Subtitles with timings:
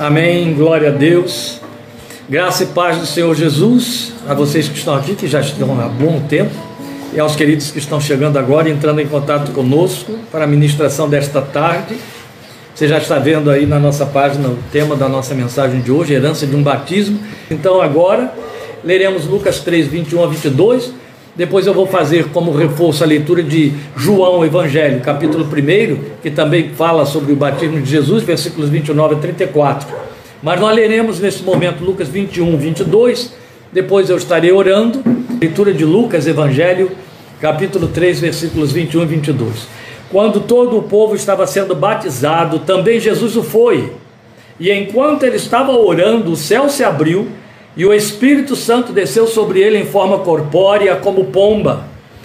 [0.00, 0.54] Amém.
[0.54, 1.60] Glória a Deus.
[2.26, 5.88] Graça e paz do Senhor Jesus a vocês que estão aqui, que já estão há
[5.88, 6.54] bom tempo,
[7.12, 11.42] e aos queridos que estão chegando agora, entrando em contato conosco para a ministração desta
[11.42, 11.98] tarde.
[12.74, 16.14] Você já está vendo aí na nossa página o tema da nossa mensagem de hoje,
[16.14, 17.20] herança de um batismo.
[17.50, 18.32] Então agora
[18.82, 20.94] leremos Lucas 3, 21 a 22.
[21.36, 26.70] Depois eu vou fazer como reforço a leitura de João Evangelho, capítulo 1, que também
[26.70, 29.88] fala sobre o batismo de Jesus, versículos 29 a 34.
[30.42, 33.32] Mas nós leremos nesse momento Lucas 21, 22.
[33.72, 35.02] Depois eu estarei orando.
[35.40, 36.90] Leitura de Lucas Evangelho,
[37.40, 39.68] capítulo 3, versículos 21 e 22.
[40.10, 43.92] Quando todo o povo estava sendo batizado, também Jesus o foi.
[44.58, 47.28] E enquanto ele estava orando, o céu se abriu
[47.76, 51.84] e o Espírito Santo desceu sobre ele em forma corpórea, como pomba.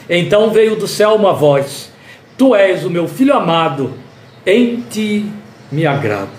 [0.09, 1.91] Então veio do céu uma voz:
[2.37, 3.93] Tu és o meu filho amado,
[4.45, 5.25] em ti
[5.71, 6.29] me agrado.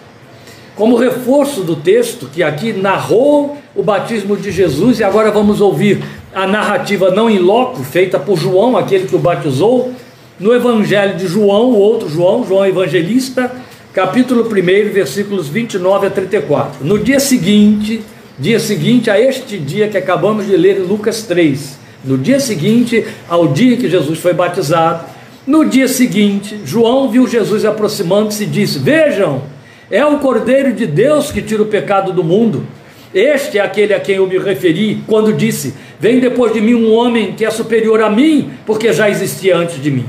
[0.75, 6.03] Como reforço do texto que aqui narrou o batismo de Jesus, e agora vamos ouvir
[6.35, 9.93] a narrativa não em loco, feita por João, aquele que o batizou,
[10.39, 13.51] no Evangelho de João, o outro João, João Evangelista,
[13.95, 16.85] capítulo 1, versículos 29 a 34.
[16.85, 18.03] No dia seguinte
[18.39, 21.79] dia seguinte a este dia que acabamos de ler Lucas 3.
[22.05, 25.07] No dia seguinte ao dia que Jesus foi batizado,
[25.47, 29.43] no dia seguinte, João viu Jesus aproximando-se e disse: Vejam,
[29.91, 32.67] é o Cordeiro de Deus que tira o pecado do mundo.
[33.15, 36.93] Este é aquele a quem eu me referi quando disse: Vem depois de mim um
[36.93, 40.05] homem que é superior a mim, porque já existia antes de mim.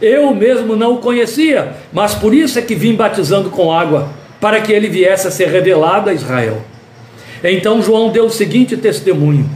[0.00, 4.08] Eu mesmo não o conhecia, mas por isso é que vim batizando com água,
[4.40, 6.62] para que ele viesse a ser revelado a Israel.
[7.52, 9.48] Então João deu o seguinte testemunho: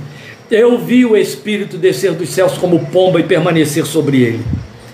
[0.50, 4.44] Eu vi o Espírito descer dos céus como pomba e permanecer sobre ele.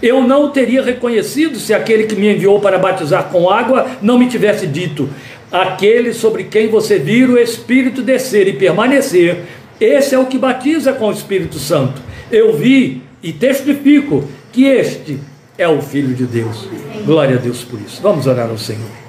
[0.03, 4.19] Eu não o teria reconhecido se aquele que me enviou para batizar com água não
[4.19, 5.08] me tivesse dito:
[5.50, 9.44] Aquele sobre quem você vir o Espírito descer e permanecer,
[9.81, 12.00] esse é o que batiza com o Espírito Santo.
[12.31, 15.19] Eu vi e testifico que este
[15.59, 16.69] é o Filho de Deus.
[17.04, 18.00] Glória a Deus por isso.
[18.03, 19.06] Vamos orar ao Senhor.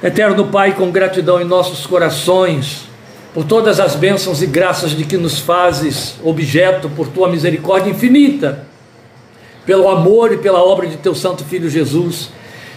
[0.00, 2.88] Eterno Pai, com gratidão em nossos corações,
[3.34, 8.64] por todas as bênçãos e graças de que nos fazes objeto por tua misericórdia infinita,
[9.66, 12.30] pelo amor e pela obra de teu Santo Filho Jesus,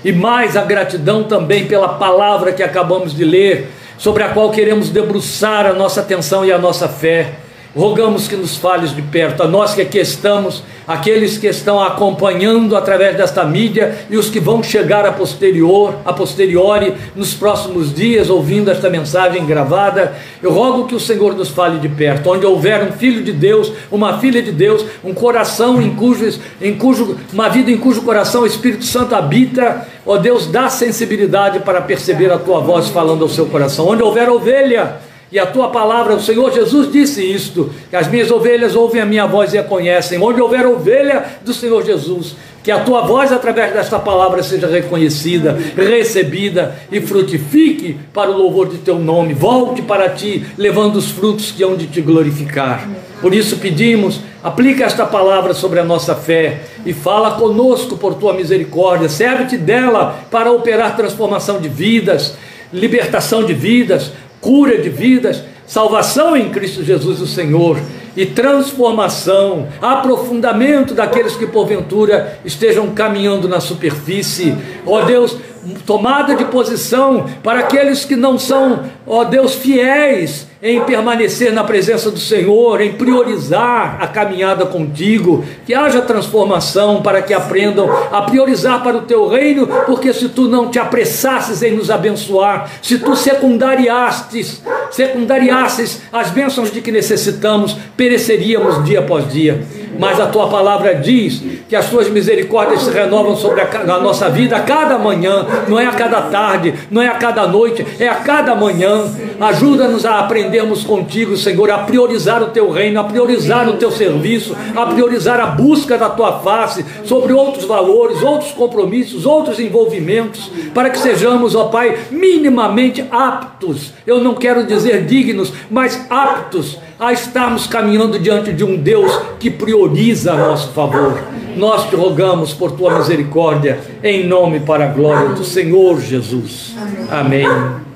[0.04, 4.90] e mais a gratidão também pela palavra que acabamos de ler, sobre a qual queremos
[4.90, 7.36] debruçar a nossa atenção e a nossa fé.
[7.74, 12.76] Rogamos que nos fales de perto, a nós que aqui estamos, aqueles que estão acompanhando
[12.76, 18.30] através desta mídia e os que vão chegar a posterior, a posteriori nos próximos dias
[18.30, 20.18] ouvindo esta mensagem gravada.
[20.44, 23.72] Eu rogo que o Senhor nos fale de perto, onde houver um filho de Deus,
[23.90, 26.30] uma filha de Deus, um coração em cujo,
[26.62, 31.60] em cujo uma vida em cujo coração o Espírito Santo habita, ó Deus, dá sensibilidade
[31.60, 33.88] para perceber a tua voz falando ao seu coração.
[33.88, 35.00] Onde houver ovelha,
[35.32, 39.06] e a tua palavra, o Senhor Jesus disse isto: que as minhas ovelhas ouvem a
[39.06, 40.22] minha voz e a conhecem.
[40.22, 45.58] Onde houver ovelha do Senhor Jesus, que a tua voz, através desta palavra, seja reconhecida,
[45.76, 49.34] recebida e frutifique para o louvor de teu nome.
[49.34, 52.88] Volte para ti, levando os frutos que hão de te glorificar.
[53.22, 58.34] Por isso pedimos, aplica esta palavra sobre a nossa fé e fala conosco por tua
[58.34, 59.08] misericórdia.
[59.08, 62.36] Serve-te dela para operar transformação de vidas,
[62.74, 67.80] libertação de vidas, cura de vidas, salvação em Cristo Jesus o Senhor
[68.16, 74.54] e transformação, aprofundamento daqueles que porventura estejam caminhando na superfície.
[74.86, 75.38] Ó oh Deus,
[75.86, 82.12] tomada de posição para aqueles que não são, ó Deus, fiéis em permanecer na presença
[82.12, 88.84] do Senhor, em priorizar a caminhada contigo, que haja transformação para que aprendam a priorizar
[88.84, 93.16] para o teu reino, porque se tu não te apressasses em nos abençoar, se tu
[93.16, 94.62] secundariastes,
[94.92, 99.66] secundariasses as bênçãos de que necessitamos, pereceríamos dia após dia.
[99.98, 104.30] Mas a tua palavra diz que as tuas misericórdias se renovam sobre a, a nossa
[104.30, 108.08] vida a cada manhã, não é a cada tarde, não é a cada noite, é
[108.08, 109.10] a cada manhã.
[109.40, 114.56] Ajuda-nos a aprendermos contigo, Senhor, a priorizar o teu reino, a priorizar o teu serviço,
[114.76, 120.90] a priorizar a busca da tua face sobre outros valores, outros compromissos, outros envolvimentos, para
[120.90, 123.94] que sejamos, ó Pai, minimamente aptos.
[124.06, 129.50] Eu não quero dizer dignos, mas aptos a estarmos caminhando diante de um Deus que
[129.50, 131.20] prioriza a nosso favor.
[131.58, 136.76] Nós te rogamos por tua misericórdia, em nome para a glória do Senhor Jesus.
[137.10, 137.48] Amém.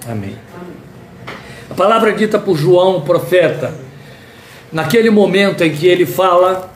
[0.10, 0.34] Amém.
[1.70, 3.76] A palavra dita por João, profeta,
[4.72, 6.74] naquele momento em que ele fala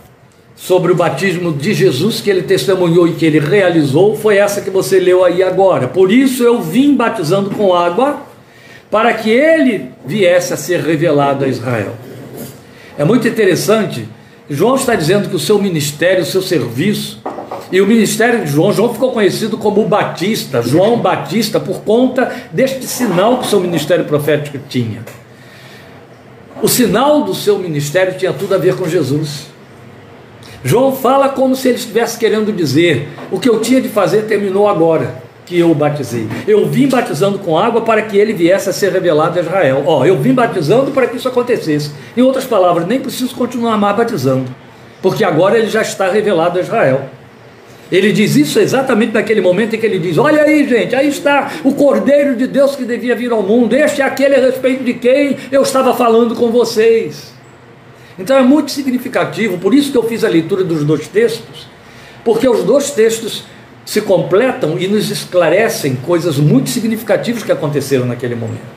[0.55, 4.69] sobre o batismo de Jesus que ele testemunhou e que ele realizou, foi essa que
[4.69, 5.87] você leu aí agora.
[5.87, 8.21] Por isso eu vim batizando com água
[8.91, 12.08] para que ele viesse a ser revelado a Israel.
[12.99, 14.05] É muito interessante,
[14.49, 17.23] João está dizendo que o seu ministério, o seu serviço,
[17.71, 22.85] e o ministério de João, João ficou conhecido como Batista, João Batista, por conta deste
[22.85, 25.05] sinal que o seu ministério profético tinha.
[26.61, 29.45] O sinal do seu ministério tinha tudo a ver com Jesus.
[30.61, 34.67] João fala como se ele estivesse querendo dizer: o que eu tinha de fazer terminou
[34.67, 36.27] agora que eu o batizei.
[36.47, 39.83] Eu vim batizando com água para que ele viesse a ser revelado a Israel.
[39.83, 41.89] Ó, eu vim batizando para que isso acontecesse.
[42.15, 44.45] Em outras palavras, nem preciso continuar mais batizando,
[45.01, 47.09] porque agora ele já está revelado a Israel.
[47.91, 51.51] Ele diz isso exatamente naquele momento em que ele diz: Olha aí, gente, aí está
[51.63, 53.73] o Cordeiro de Deus que devia vir ao mundo.
[53.73, 57.33] Este é aquele a respeito de quem eu estava falando com vocês.
[58.19, 61.65] Então é muito significativo, por isso que eu fiz a leitura dos dois textos,
[62.23, 63.45] porque os dois textos
[63.89, 68.69] se completam e nos esclarecem coisas muito significativas que aconteceram naquele momento.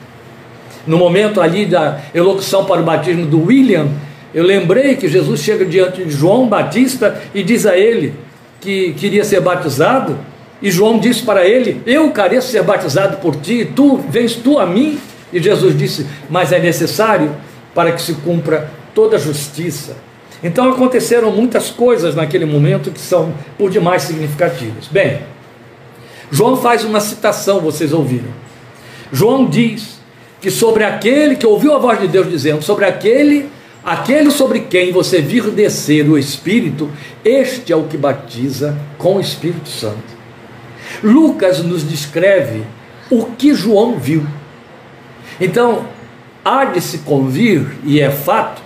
[0.87, 3.89] No momento ali da elocução para o batismo do William,
[4.33, 8.15] eu lembrei que Jesus chega diante de João Batista e diz a ele
[8.59, 10.17] que queria ser batizado,
[10.59, 14.57] e João disse para ele: Eu careço ser batizado por ti, e tu vens tu
[14.57, 14.97] a mim?
[15.31, 17.35] E Jesus disse: Mas é necessário
[17.75, 19.95] para que se cumpra toda a justiça.
[20.43, 24.87] Então aconteceram muitas coisas naquele momento que são por demais significativas.
[24.91, 25.21] Bem,
[26.29, 28.29] João faz uma citação, vocês ouviram.
[29.11, 29.99] João diz
[30.41, 33.49] que sobre aquele que ouviu a voz de Deus dizendo, sobre aquele,
[33.85, 36.91] aquele sobre quem você vir descer o Espírito,
[37.23, 40.11] este é o que batiza com o Espírito Santo.
[41.03, 42.63] Lucas nos descreve
[43.11, 44.25] o que João viu.
[45.39, 45.85] Então,
[46.43, 48.62] há de se convir, e é fato,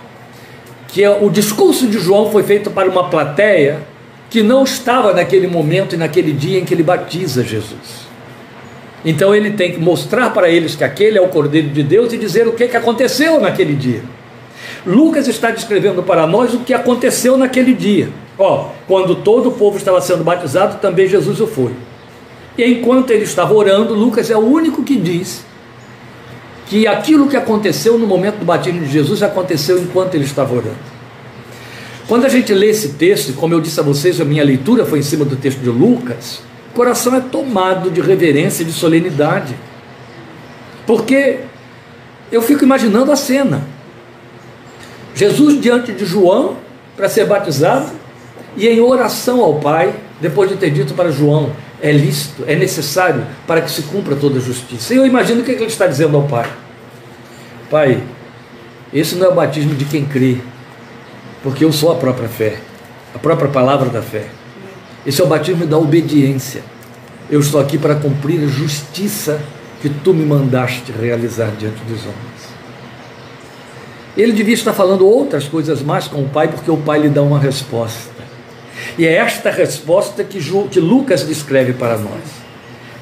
[0.98, 3.82] que o discurso de João foi feito para uma plateia
[4.28, 8.08] que não estava naquele momento e naquele dia em que ele batiza Jesus.
[9.04, 12.18] Então ele tem que mostrar para eles que aquele é o Cordeiro de Deus e
[12.18, 14.02] dizer o que, que aconteceu naquele dia.
[14.84, 18.08] Lucas está descrevendo para nós o que aconteceu naquele dia.
[18.36, 21.70] Ó, quando todo o povo estava sendo batizado, também Jesus o foi.
[22.58, 25.44] E enquanto ele estava orando, Lucas é o único que diz
[26.68, 30.76] que aquilo que aconteceu no momento do batismo de Jesus aconteceu enquanto ele estava orando.
[32.06, 34.98] Quando a gente lê esse texto, como eu disse a vocês, a minha leitura foi
[34.98, 39.54] em cima do texto de Lucas, o coração é tomado de reverência e de solenidade.
[40.86, 41.40] Porque
[42.30, 43.62] eu fico imaginando a cena.
[45.14, 46.56] Jesus diante de João
[46.96, 47.90] para ser batizado
[48.56, 53.24] e em oração ao Pai, depois de ter dito para João: é lícito, é necessário
[53.46, 54.92] para que se cumpra toda a justiça.
[54.92, 56.50] E eu imagino o que ele está dizendo ao Pai:
[57.70, 58.02] Pai,
[58.92, 60.38] esse não é o batismo de quem crê,
[61.42, 62.58] porque eu sou a própria fé,
[63.14, 64.26] a própria palavra da fé.
[65.06, 66.62] Esse é o batismo da obediência.
[67.30, 69.40] Eu estou aqui para cumprir a justiça
[69.80, 72.48] que tu me mandaste realizar diante dos homens.
[74.16, 77.22] Ele devia estar falando outras coisas mais com o Pai, porque o Pai lhe dá
[77.22, 78.17] uma resposta.
[78.98, 80.40] E é esta resposta que,
[80.70, 82.48] que Lucas descreve para nós.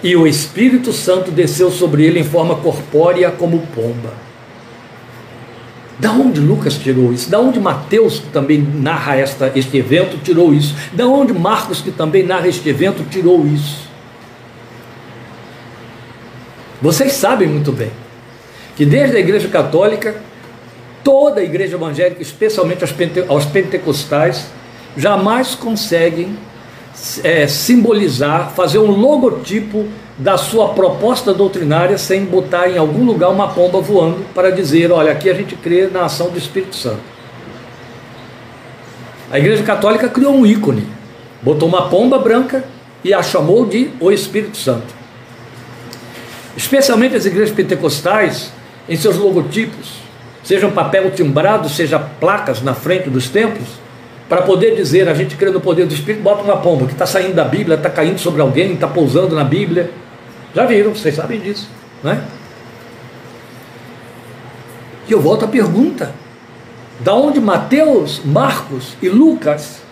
[0.02, 4.12] E o Espírito Santo desceu sobre ele em forma corpórea como pomba.
[5.98, 7.30] Da onde Lucas tirou isso?
[7.30, 10.74] Da onde Mateus, que também narra esta, este evento, tirou isso?
[10.92, 13.86] Da onde Marcos, que também narra este evento, tirou isso?
[16.82, 17.90] Vocês sabem muito bem
[18.76, 20.16] que desde a Igreja Católica,
[21.02, 22.84] toda a Igreja Evangélica, especialmente
[23.26, 24.46] aos pentecostais,
[24.96, 26.36] jamais conseguem
[27.22, 29.86] é, simbolizar, fazer um logotipo
[30.18, 35.12] da sua proposta doutrinária sem botar em algum lugar uma pomba voando para dizer: olha,
[35.12, 37.16] aqui a gente crê na ação do Espírito Santo.
[39.30, 40.86] A Igreja Católica criou um ícone,
[41.42, 42.64] botou uma pomba branca
[43.04, 44.94] e a chamou de o Espírito Santo.
[46.56, 48.50] Especialmente as igrejas pentecostais,
[48.88, 49.96] em seus logotipos,
[50.42, 53.68] sejam papel timbrado, seja placas na frente dos templos,
[54.28, 57.06] para poder dizer, a gente crê no poder do Espírito, bota uma pomba que está
[57.06, 59.90] saindo da Bíblia, está caindo sobre alguém, está pousando na Bíblia.
[60.54, 61.68] Já viram, vocês sabem disso,
[62.02, 62.20] não é?
[65.08, 66.12] E eu volto à pergunta:
[67.00, 69.82] da onde Mateus, Marcos e Lucas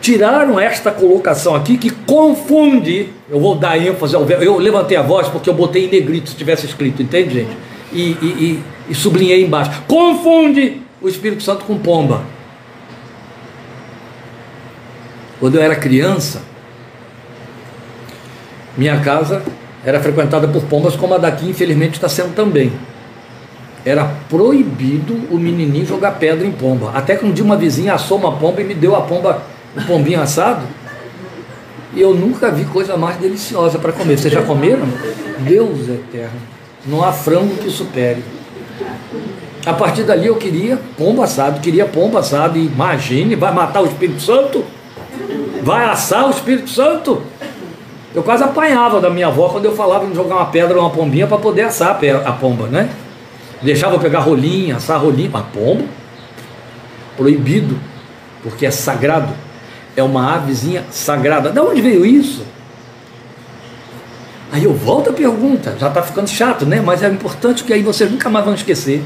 [0.00, 3.10] tiraram esta colocação aqui que confunde?
[3.28, 6.36] Eu vou dar ênfase ao Eu levantei a voz porque eu botei em negrito se
[6.36, 7.56] tivesse escrito, entende, gente?
[7.92, 12.33] E, e, e, e sublinhei embaixo: confunde o Espírito Santo com pomba.
[15.40, 16.42] Quando eu era criança,
[18.76, 19.42] minha casa
[19.84, 22.72] era frequentada por pombas, como a daqui, infelizmente, está sendo também.
[23.84, 26.90] Era proibido o menininho jogar pedra em pomba.
[26.94, 29.42] Até que um dia uma vizinha assou uma pomba e me deu a pomba,
[29.76, 30.62] o pombinho assado.
[31.94, 34.18] E eu nunca vi coisa mais deliciosa para comer.
[34.18, 34.86] Vocês já comeram?
[35.40, 36.40] Deus eterno.
[36.86, 38.24] Não há frango que supere.
[39.66, 42.58] A partir dali eu queria pombo assado, queria pombo assado.
[42.58, 44.64] Imagine, vai matar o Espírito Santo?
[45.64, 47.22] Vai assar o Espírito Santo?
[48.14, 50.90] Eu quase apanhava da minha avó quando eu falava em jogar uma pedra ou uma
[50.90, 52.90] pombinha para poder assar a pomba, né?
[53.62, 55.88] Deixava eu pegar rolinha, assar rolinha, mas pombo,
[57.16, 57.78] proibido,
[58.42, 59.32] porque é sagrado.
[59.96, 61.48] É uma avezinha sagrada.
[61.48, 62.44] De onde veio isso?
[64.52, 66.82] Aí eu volto a pergunta, já está ficando chato, né?
[66.84, 69.02] Mas é importante que aí vocês nunca mais vão esquecer.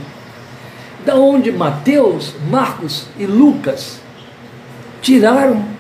[1.07, 4.00] Da onde Mateus, Marcos e Lucas
[5.00, 5.77] tiraram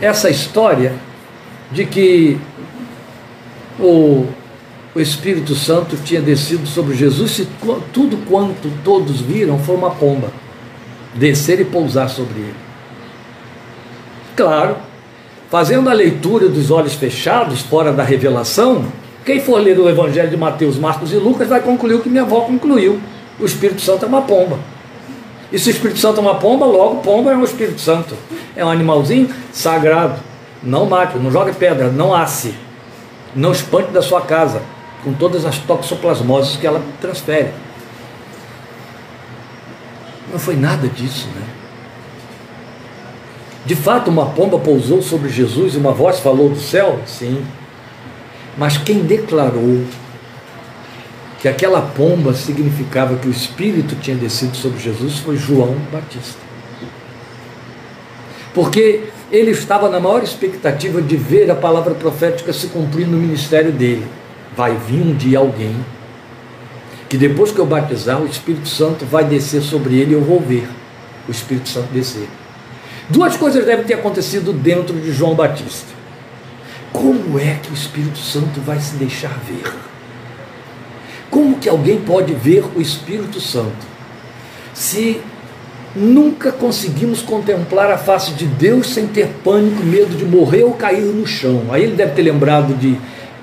[0.00, 0.94] essa história
[1.70, 2.38] de que
[3.78, 4.26] o,
[4.94, 7.48] o Espírito Santo tinha descido sobre Jesus, se
[7.92, 10.30] tudo quanto todos viram foi uma pomba
[11.14, 12.54] descer e pousar sobre ele.
[14.36, 14.76] Claro,
[15.50, 18.84] fazendo a leitura dos olhos fechados, fora da revelação,
[19.24, 22.22] quem for ler o Evangelho de Mateus, Marcos e Lucas vai concluir o que minha
[22.22, 23.00] avó concluiu:
[23.40, 24.58] o Espírito Santo é uma pomba.
[25.56, 28.14] E se o Espírito Santo é uma pomba, logo pomba é um Espírito Santo.
[28.54, 30.20] É um animalzinho sagrado.
[30.62, 32.54] Não mate, não jogue pedra, não asse.
[33.34, 34.60] Não espante da sua casa,
[35.02, 37.54] com todas as toxoplasmoses que ela transfere.
[40.30, 41.46] Não foi nada disso, né?
[43.64, 47.00] De fato, uma pomba pousou sobre Jesus e uma voz falou do céu?
[47.06, 47.42] Sim.
[48.58, 49.86] Mas quem declarou
[51.40, 56.40] que aquela pomba significava que o Espírito tinha descido sobre Jesus foi João Batista.
[58.54, 63.70] Porque ele estava na maior expectativa de ver a palavra profética se cumprir no ministério
[63.70, 64.06] dele.
[64.56, 65.76] Vai vir um dia alguém
[67.08, 70.40] que depois que eu batizar, o Espírito Santo vai descer sobre ele e eu vou
[70.40, 70.68] ver
[71.28, 72.28] o Espírito Santo descer.
[73.08, 75.94] Duas coisas devem ter acontecido dentro de João Batista.
[76.92, 79.72] Como é que o Espírito Santo vai se deixar ver?
[81.30, 83.96] Como que alguém pode ver o Espírito Santo
[84.72, 85.20] se
[85.94, 91.02] nunca conseguimos contemplar a face de Deus sem ter pânico, medo de morrer ou cair
[91.02, 91.64] no chão?
[91.70, 92.98] Aí ele deve ter lembrado de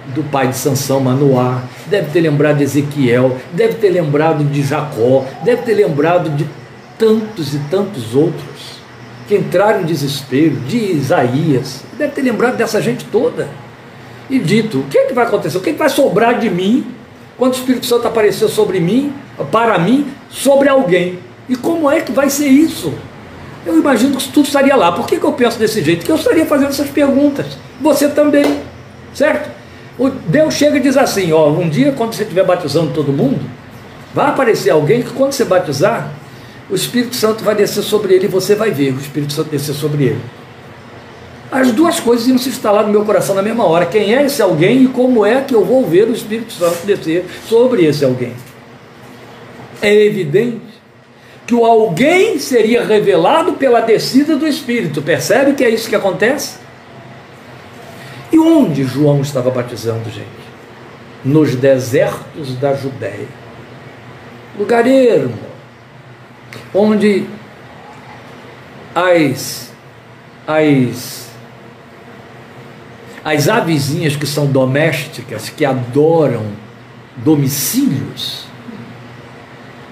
[0.07, 5.25] do pai de Sansão, Manoá, deve ter lembrado de Ezequiel, deve ter lembrado de Jacó,
[5.43, 6.45] deve ter lembrado de
[6.97, 8.83] tantos e tantos outros
[9.27, 13.47] que entraram em desespero, de Isaías, deve ter lembrado dessa gente toda.
[14.29, 15.57] E dito: o que, é que vai acontecer?
[15.57, 16.85] O que, é que vai sobrar de mim
[17.37, 19.13] quando o Espírito Santo aparecer sobre mim,
[19.51, 21.19] para mim, sobre alguém?
[21.49, 22.93] E como é que vai ser isso?
[23.65, 24.91] Eu imagino que tudo estaria lá.
[24.91, 26.05] Por que, que eu penso desse jeito?
[26.05, 27.57] Que eu estaria fazendo essas perguntas.
[27.81, 28.59] Você também,
[29.13, 29.49] certo?
[29.97, 33.39] O Deus chega e diz assim: ó, um dia quando você estiver batizando todo mundo,
[34.13, 36.11] vai aparecer alguém que quando você batizar,
[36.69, 39.73] o Espírito Santo vai descer sobre ele e você vai ver o Espírito Santo descer
[39.73, 40.21] sobre ele.
[41.53, 43.85] As duas coisas iam se instalar no meu coração na mesma hora.
[43.85, 47.25] Quem é esse alguém e como é que eu vou ver o Espírito Santo descer
[47.47, 48.33] sobre esse alguém?
[49.79, 50.61] É evidente
[51.45, 54.99] que o alguém seria revelado pela descida do Espírito.
[55.03, 56.57] Percebe que é isso que acontece?
[58.31, 60.25] E onde João estava batizando, gente?
[61.23, 63.27] Nos desertos da Judéia.
[64.57, 65.37] Lugar ermo,
[66.73, 67.27] onde
[68.95, 69.71] as,
[70.47, 71.22] as,
[73.23, 76.43] as avezinhas que são domésticas, que adoram
[77.17, 78.45] domicílios,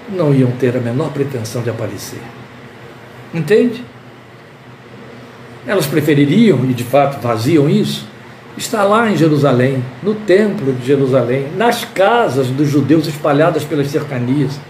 [0.08, 2.20] não iam ter a menor pretensão de aparecer.
[3.32, 3.82] Entende?
[5.66, 8.06] Elas prefeririam, e de fato faziam isso,
[8.56, 14.60] estar lá em Jerusalém, no templo de Jerusalém, nas casas dos judeus espalhadas pelas cercanias.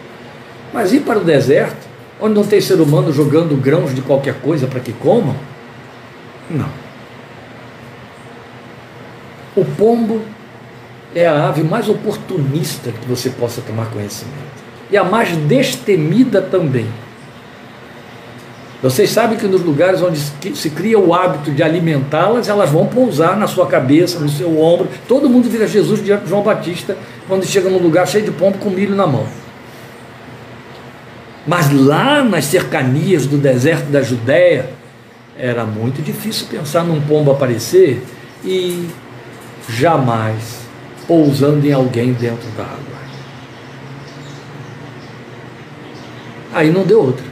[0.73, 1.89] Mas ir para o deserto,
[2.21, 5.35] onde não tem ser humano jogando grãos de qualquer coisa para que comam?
[6.49, 6.82] Não.
[9.55, 10.23] O pombo
[11.15, 14.63] é a ave mais oportunista que você possa tomar conhecimento.
[14.91, 16.87] E a mais destemida também.
[18.83, 23.37] Vocês sabem que nos lugares onde se cria o hábito de alimentá-las, elas vão pousar
[23.37, 24.89] na sua cabeça, no seu ombro.
[25.07, 26.97] Todo mundo vira Jesus diante de João Batista
[27.29, 29.25] quando chega num lugar cheio de pombo com milho na mão.
[31.47, 34.71] Mas lá nas cercanias do deserto da Judéia,
[35.39, 38.03] era muito difícil pensar num pombo aparecer
[38.45, 38.89] e
[39.69, 40.63] jamais
[41.07, 42.93] pousando em alguém dentro da água.
[46.55, 47.25] Aí não deu outra.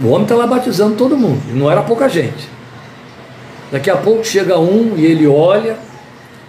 [0.00, 2.48] O homem está lá batizando todo mundo, não era pouca gente.
[3.72, 5.76] Daqui a pouco chega um e ele olha,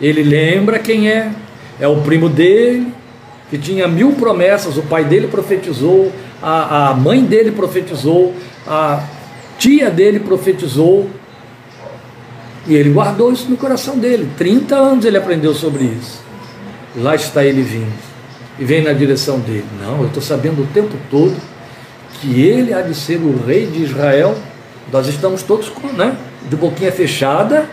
[0.02, 1.32] ele lembra quem é,
[1.80, 2.94] é o primo dele,
[3.50, 6.12] que tinha mil promessas, o pai dele profetizou,
[6.44, 8.34] a, a mãe dele profetizou,
[8.68, 9.02] a
[9.58, 11.10] tia dele profetizou,
[12.68, 14.30] e ele guardou isso no coração dele.
[14.38, 16.20] 30 anos ele aprendeu sobre isso.
[16.96, 17.94] lá está ele vindo,
[18.60, 19.66] e vem na direção dele.
[19.82, 21.36] Não, eu estou sabendo o tempo todo
[22.20, 24.36] que ele há de ser o rei de Israel.
[24.92, 26.18] Nós estamos todos com, né,
[26.50, 27.70] de boquinha fechada,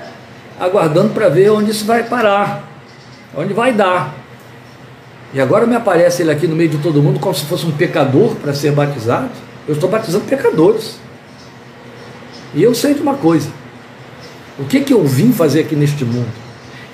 [0.61, 2.69] aguardando para ver onde isso vai parar,
[3.37, 4.15] onde vai dar.
[5.33, 7.73] E agora me aparece ele aqui no meio de todo mundo como se fosse um
[7.73, 9.31] pecador para ser batizado.
[9.67, 10.97] Eu estou batizando pecadores.
[12.55, 13.49] E eu sei de uma coisa:
[14.59, 16.29] o que, que eu vim fazer aqui neste mundo?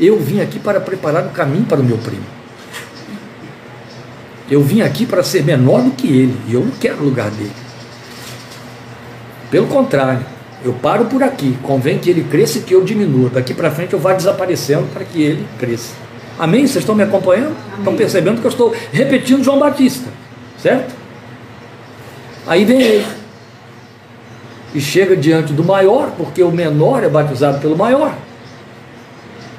[0.00, 2.24] Eu vim aqui para preparar o caminho para o meu primo.
[4.50, 7.30] Eu vim aqui para ser menor do que ele, e eu não quero o lugar
[7.30, 7.52] dele.
[9.50, 10.24] Pelo contrário,
[10.64, 13.30] eu paro por aqui, convém que ele cresça e que eu diminua.
[13.30, 15.92] Daqui para frente eu vá desaparecendo para que ele cresça.
[16.38, 16.66] Amém?
[16.66, 17.54] Vocês estão me acompanhando?
[17.56, 17.78] Amém.
[17.78, 20.08] Estão percebendo que eu estou repetindo João Batista,
[20.58, 20.94] certo?
[22.46, 23.19] Aí vem ele.
[24.74, 28.16] E chega diante do maior, porque o menor é batizado pelo maior.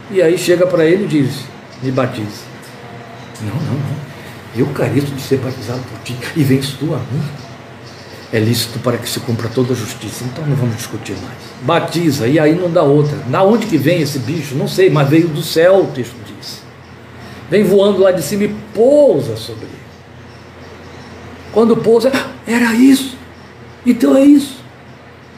[0.09, 1.45] E aí chega para ele e diz:
[1.81, 2.43] Me batize.
[3.41, 4.01] Não, não, não.
[4.55, 6.17] Eu careço de ser batizado por ti.
[6.35, 7.23] E vens tu a mim.
[8.33, 10.23] É lícito para que se cumpra toda a justiça.
[10.23, 11.37] Então não vamos discutir mais.
[11.61, 13.17] Batiza, e aí não dá outra.
[13.29, 14.55] Na onde que vem esse bicho?
[14.55, 16.61] Não sei, mas veio do céu, o texto diz.
[17.49, 19.81] Vem voando lá de cima e pousa sobre ele.
[21.51, 22.09] Quando pousa,
[22.47, 23.17] era isso.
[23.85, 24.60] Então é isso.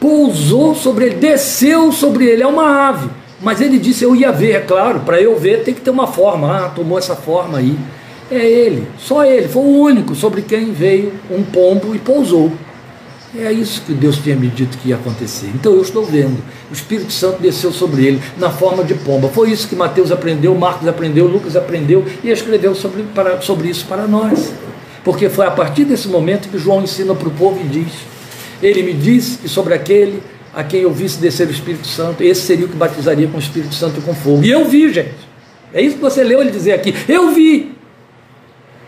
[0.04, 3.08] Pousou sobre ele, desceu sobre ele, é uma ave.
[3.40, 6.06] Mas ele disse: Eu ia ver, é claro, para eu ver tem que ter uma
[6.06, 6.54] forma.
[6.54, 7.74] Ah, tomou essa forma aí.
[8.30, 12.52] É ele, só ele, foi o único sobre quem veio um pombo e pousou.
[13.34, 15.50] É isso que Deus tinha me dito que ia acontecer.
[15.54, 16.36] Então eu estou vendo.
[16.70, 19.30] O Espírito Santo desceu sobre ele na forma de pomba.
[19.30, 23.86] Foi isso que Mateus aprendeu, Marcos aprendeu, Lucas aprendeu e escreveu sobre, para, sobre isso
[23.86, 24.52] para nós.
[25.02, 28.13] Porque foi a partir desse momento que João ensina para o povo e diz:
[28.62, 30.22] Ele me disse que sobre aquele
[30.54, 33.40] a quem eu visse descer o Espírito Santo, esse seria o que batizaria com o
[33.40, 34.44] Espírito Santo e com fogo.
[34.44, 35.14] E eu vi, gente.
[35.72, 36.94] É isso que você leu ele dizer aqui.
[37.08, 37.74] Eu vi.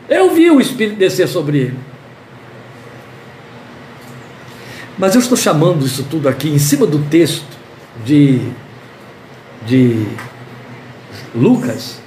[0.08, 1.78] Eu vi o Espírito descer sobre ele.
[4.96, 7.44] Mas eu estou chamando isso tudo aqui em cima do texto
[8.04, 8.40] de,
[9.66, 10.06] de
[11.34, 11.98] Lucas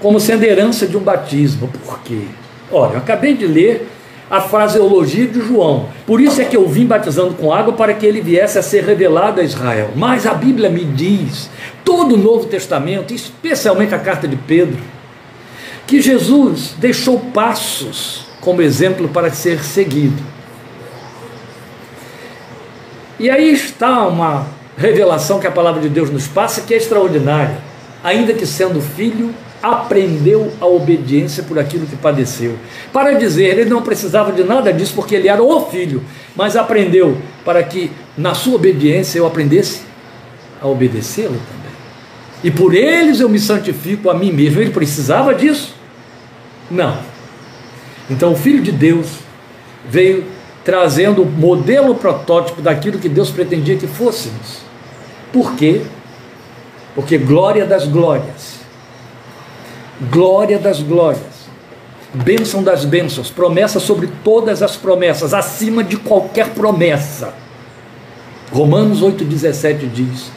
[0.00, 1.68] como sendo herança de um batismo.
[1.68, 2.22] Por quê?
[2.70, 3.88] Olha, eu acabei de ler
[4.32, 5.90] a fraseologia de João.
[6.06, 8.82] Por isso é que eu vim batizando com água para que ele viesse a ser
[8.82, 9.90] revelado a Israel.
[9.94, 11.50] Mas a Bíblia me diz,
[11.84, 14.80] todo o Novo Testamento, especialmente a carta de Pedro,
[15.86, 20.22] que Jesus deixou passos como exemplo para ser seguido.
[23.20, 24.46] E aí está uma
[24.78, 27.58] revelação que a palavra de Deus nos passa que é extraordinária.
[28.02, 32.56] Ainda que sendo filho, aprendeu a obediência por aquilo que padeceu.
[32.92, 36.02] Para dizer, ele não precisava de nada disso porque ele era o filho,
[36.34, 39.82] mas aprendeu para que na sua obediência eu aprendesse
[40.60, 41.72] a obedecê-lo também.
[42.42, 44.60] E por eles eu me santifico a mim mesmo.
[44.60, 45.74] Ele precisava disso?
[46.68, 46.98] Não.
[48.10, 49.06] Então o Filho de Deus
[49.88, 50.24] veio
[50.64, 54.62] trazendo o modelo protótipo daquilo que Deus pretendia que fôssemos.
[55.32, 55.82] Por quê?
[56.94, 58.61] Porque glória das glórias
[60.10, 61.22] glória das glórias,
[62.12, 67.34] bênção das bênçãos, promessa sobre todas as promessas, acima de qualquer promessa.
[68.50, 70.30] Romanos 8,17 diz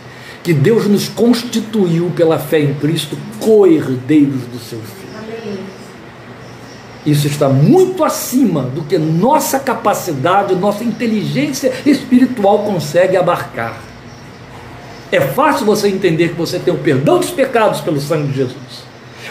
[0.43, 5.05] que Deus nos constituiu pela fé em Cristo co-herdeiros do seu Filho.
[7.05, 13.79] Isso está muito acima do que nossa capacidade, nossa inteligência espiritual consegue abarcar.
[15.11, 18.84] É fácil você entender que você tem o perdão dos pecados pelo sangue de Jesus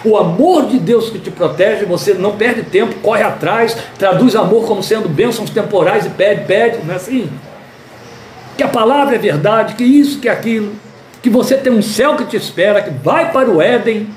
[0.04, 4.66] o amor de Deus que te protege, você não perde tempo, corre atrás, traduz amor
[4.66, 7.28] como sendo bênçãos temporais e pede, pede, não é assim?
[8.56, 10.72] Que a palavra é verdade, que isso, que aquilo,
[11.22, 14.08] que você tem um céu que te espera, que vai para o Éden,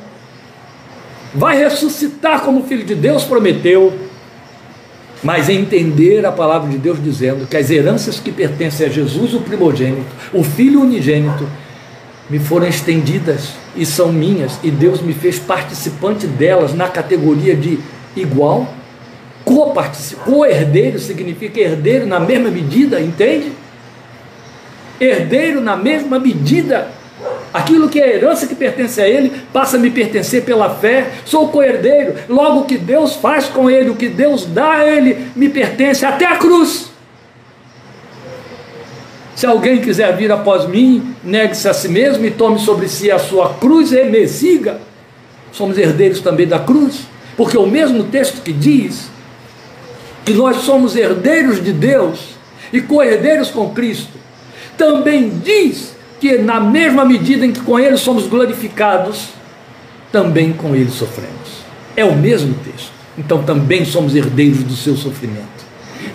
[1.34, 3.94] vai ressuscitar como filho de Deus prometeu,
[5.24, 9.40] mas entender a palavra de Deus dizendo que as heranças que pertencem a Jesus, o
[9.40, 11.48] primogênito, o filho unigênito,
[12.30, 17.80] me foram estendidas e são minhas, e Deus me fez participante delas na categoria de
[18.16, 18.68] igual.
[20.26, 23.54] Co-herdeiro significa herdeiro na mesma medida, entende?
[25.00, 26.90] Herdeiro na mesma medida.
[27.54, 31.12] Aquilo que é herança que pertence a ele passa a me pertencer pela fé.
[31.24, 32.16] Sou co-herdeiro.
[32.28, 36.06] Logo, o que Deus faz com ele, o que Deus dá a ele, me pertence
[36.06, 36.87] até a cruz.
[39.38, 43.20] Se alguém quiser vir após mim, negue-se a si mesmo e tome sobre si a
[43.20, 44.82] sua cruz e me siga.
[45.52, 47.02] Somos herdeiros também da cruz,
[47.38, 49.12] porque o mesmo texto que diz
[50.26, 52.30] que nós somos herdeiros de Deus
[52.74, 54.10] e co-herdeiros com Cristo,
[54.76, 59.28] também diz que na mesma medida em que com Ele somos glorificados,
[60.12, 61.62] também com Ele sofremos.
[61.96, 62.92] É o mesmo texto.
[63.16, 65.46] Então também somos herdeiros do seu sofrimento.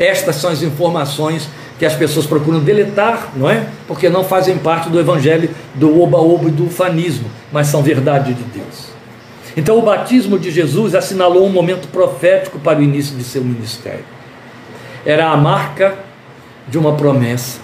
[0.01, 1.49] Estas são as informações
[1.83, 3.67] que as pessoas procuram deletar, não é?
[3.89, 8.43] Porque não fazem parte do evangelho do oba-oba e do ufanismo, mas são verdade de
[8.57, 8.87] Deus.
[9.57, 14.05] Então o batismo de Jesus assinalou um momento profético para o início de seu ministério.
[15.05, 15.99] Era a marca
[16.69, 17.59] de uma promessa.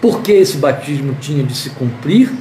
[0.00, 2.32] Por que esse batismo tinha de se cumprir?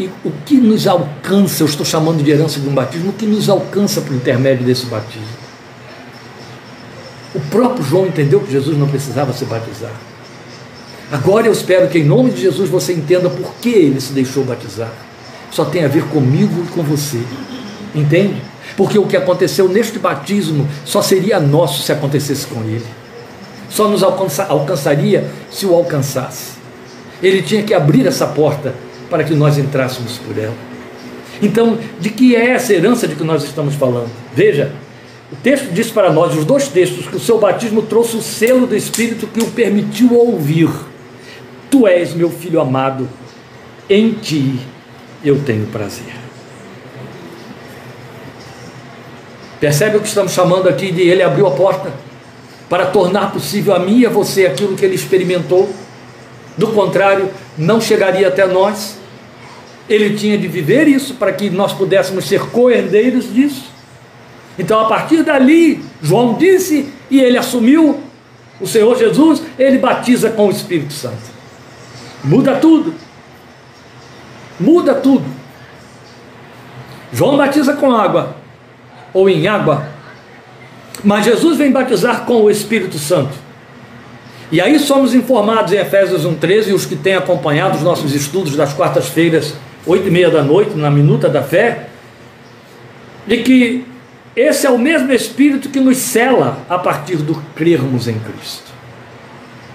[0.00, 3.24] E o que nos alcança, eu estou chamando de herança de um batismo, o que
[3.24, 5.47] nos alcança por intermédio desse batismo?
[7.50, 9.92] Próprio João entendeu que Jesus não precisava se batizar.
[11.10, 14.44] Agora eu espero que em nome de Jesus você entenda por que ele se deixou
[14.44, 14.92] batizar.
[15.50, 17.20] Só tem a ver comigo e com você.
[17.94, 18.42] Entende?
[18.76, 22.84] Porque o que aconteceu neste batismo só seria nosso se acontecesse com ele.
[23.70, 26.58] Só nos alcança, alcançaria se o alcançasse.
[27.22, 28.74] Ele tinha que abrir essa porta
[29.08, 30.54] para que nós entrássemos por ela.
[31.40, 34.10] Então, de que é essa herança de que nós estamos falando?
[34.34, 34.72] Veja,
[35.30, 38.66] o texto diz para nós, os dois textos, que o seu batismo trouxe o selo
[38.66, 40.70] do Espírito que o permitiu ouvir.
[41.70, 43.08] Tu és meu filho amado,
[43.90, 44.58] em ti
[45.22, 46.16] eu tenho prazer.
[49.60, 51.92] Percebe o que estamos chamando aqui de ele abriu a porta
[52.68, 55.68] para tornar possível a mim e a você aquilo que ele experimentou.
[56.56, 58.96] Do contrário, não chegaria até nós.
[59.88, 63.77] Ele tinha de viver isso para que nós pudéssemos ser co-herdeiros disso.
[64.58, 68.00] Então, a partir dali, João disse e ele assumiu
[68.60, 71.38] o Senhor Jesus, ele batiza com o Espírito Santo.
[72.24, 72.92] Muda tudo.
[74.58, 75.24] Muda tudo.
[77.12, 78.36] João batiza com água
[79.14, 79.86] ou em água,
[81.02, 83.32] mas Jesus vem batizar com o Espírito Santo.
[84.50, 88.72] E aí somos informados em Efésios 1,13, os que têm acompanhado os nossos estudos das
[88.72, 89.54] quartas-feiras,
[89.86, 91.88] oito e meia da noite, na Minuta da Fé,
[93.26, 93.86] de que
[94.40, 98.70] esse é o mesmo Espírito que nos cela a partir do crermos em Cristo.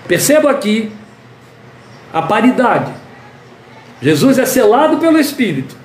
[0.08, 0.92] Perceba aqui
[2.14, 2.92] a paridade.
[4.02, 5.76] Jesus é selado pelo Espírito.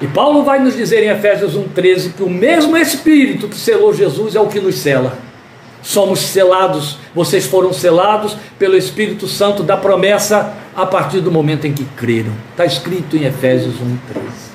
[0.00, 4.34] E Paulo vai nos dizer em Efésios 1,13 que o mesmo Espírito que selou Jesus
[4.34, 5.18] é o que nos cela.
[5.82, 11.72] Somos selados, vocês foram selados pelo Espírito Santo da promessa a partir do momento em
[11.72, 12.32] que creram.
[12.50, 14.49] Está escrito em Efésios 1,13.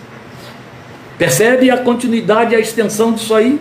[1.18, 3.60] Percebe a continuidade e a extensão disso aí?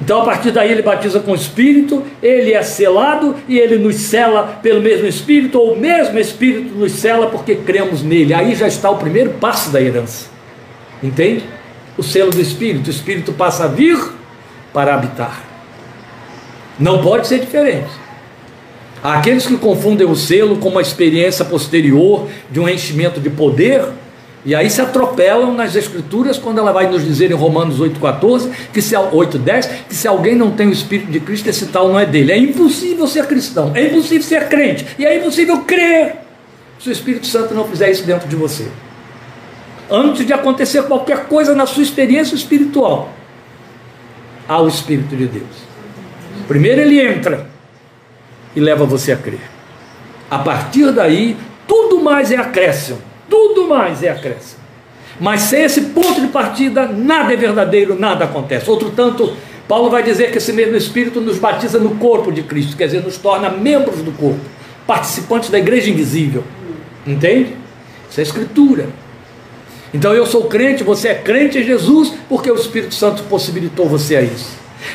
[0.00, 3.96] Então, a partir daí, ele batiza com o Espírito, ele é selado e ele nos
[3.96, 8.34] sela pelo mesmo Espírito, ou o mesmo Espírito nos sela porque cremos nele.
[8.34, 10.28] Aí já está o primeiro passo da herança.
[11.02, 11.44] Entende?
[11.96, 12.88] O selo do Espírito.
[12.88, 13.98] O Espírito passa a vir
[14.72, 15.42] para habitar.
[16.78, 17.90] Não pode ser diferente.
[19.02, 23.84] Há aqueles que confundem o selo com uma experiência posterior de um enchimento de poder
[24.44, 28.82] e aí se atropelam nas escrituras quando ela vai nos dizer em Romanos 8,14, que
[28.82, 32.04] se 8,10, que se alguém não tem o Espírito de Cristo, esse tal não é
[32.04, 32.30] dele.
[32.30, 36.16] É impossível ser cristão, é impossível ser crente, e é impossível crer
[36.78, 38.68] se o Espírito Santo não fizer isso dentro de você.
[39.90, 43.10] Antes de acontecer qualquer coisa na sua experiência espiritual,
[44.46, 45.64] há o Espírito de Deus.
[46.46, 47.46] Primeiro ele entra
[48.54, 49.40] e leva você a crer.
[50.30, 51.34] A partir daí,
[51.66, 54.64] tudo mais é acréscimo tudo mais é acréscimo.
[55.20, 58.68] Mas sem esse ponto de partida, nada é verdadeiro, nada acontece.
[58.68, 59.32] Outro tanto,
[59.68, 63.02] Paulo vai dizer que esse mesmo Espírito nos batiza no corpo de Cristo, quer dizer,
[63.02, 64.40] nos torna membros do corpo,
[64.86, 66.42] participantes da igreja invisível.
[67.06, 67.56] Entende?
[68.10, 68.88] Isso é escritura.
[69.92, 74.16] Então eu sou crente, você é crente em Jesus, porque o Espírito Santo possibilitou você
[74.16, 74.50] a isso.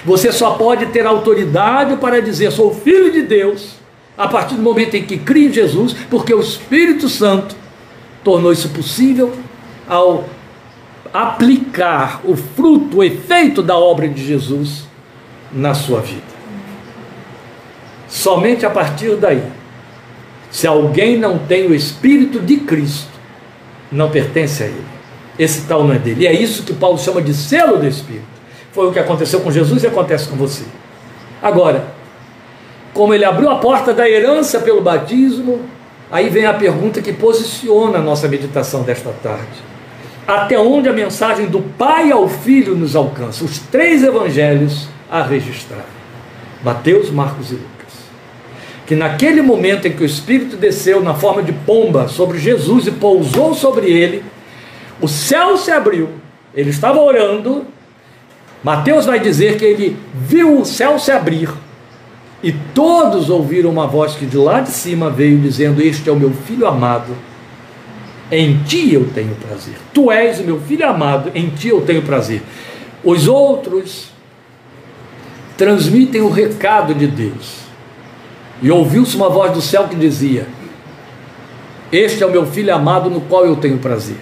[0.06, 3.80] Você só pode ter autoridade para dizer sou filho de Deus
[4.18, 7.56] a partir do momento em que cria em Jesus, porque o Espírito Santo
[8.24, 9.34] tornou isso possível
[9.88, 10.26] ao
[11.14, 14.84] aplicar o fruto, o efeito da obra de Jesus
[15.52, 16.22] na sua vida.
[18.08, 19.44] Somente a partir daí,
[20.52, 23.10] se alguém não tem o Espírito de Cristo,
[23.92, 24.86] não pertence a Ele.
[25.38, 26.24] Esse tal não é dele.
[26.24, 28.28] E é isso que Paulo chama de selo do Espírito.
[28.74, 30.66] Foi o que aconteceu com Jesus e acontece com você.
[31.42, 31.86] Agora,
[32.94, 35.62] como ele abriu a porta da herança pelo batismo,
[36.12, 39.70] Aí vem a pergunta que posiciona a nossa meditação desta tarde.
[40.28, 43.44] Até onde a mensagem do Pai ao Filho nos alcança?
[43.44, 45.86] Os três evangelhos a registrar:
[46.64, 47.70] Mateus, Marcos e Lucas.
[48.88, 52.92] Que naquele momento em que o Espírito desceu na forma de pomba sobre Jesus e
[52.92, 54.24] pousou sobre ele,
[55.00, 56.10] o céu se abriu,
[56.56, 57.66] ele estava orando.
[58.64, 61.50] Mateus vai dizer que ele viu o céu se abrir
[62.42, 66.16] e todos ouviram uma voz que de lá de cima veio dizendo: Este é o
[66.16, 67.16] meu filho amado,
[68.32, 69.76] em ti eu tenho prazer.
[69.94, 72.42] Tu és o meu filho amado, em ti eu tenho prazer.
[73.04, 74.10] Os outros
[75.58, 77.60] transmitem o recado de Deus.
[78.62, 80.48] E ouviu-se uma voz do céu que dizia:
[81.92, 84.20] Este é o meu filho amado no qual eu tenho prazer.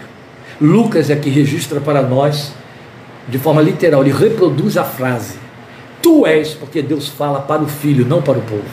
[0.60, 2.52] Lucas é que registra para nós,
[3.28, 5.36] de forma literal, ele reproduz a frase:
[6.02, 8.64] Tu és, porque Deus fala para o filho, não para o povo.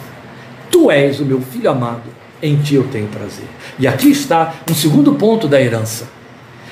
[0.70, 2.02] Tu és o meu filho amado,
[2.42, 3.46] em ti eu tenho prazer.
[3.78, 6.08] E aqui está um segundo ponto da herança.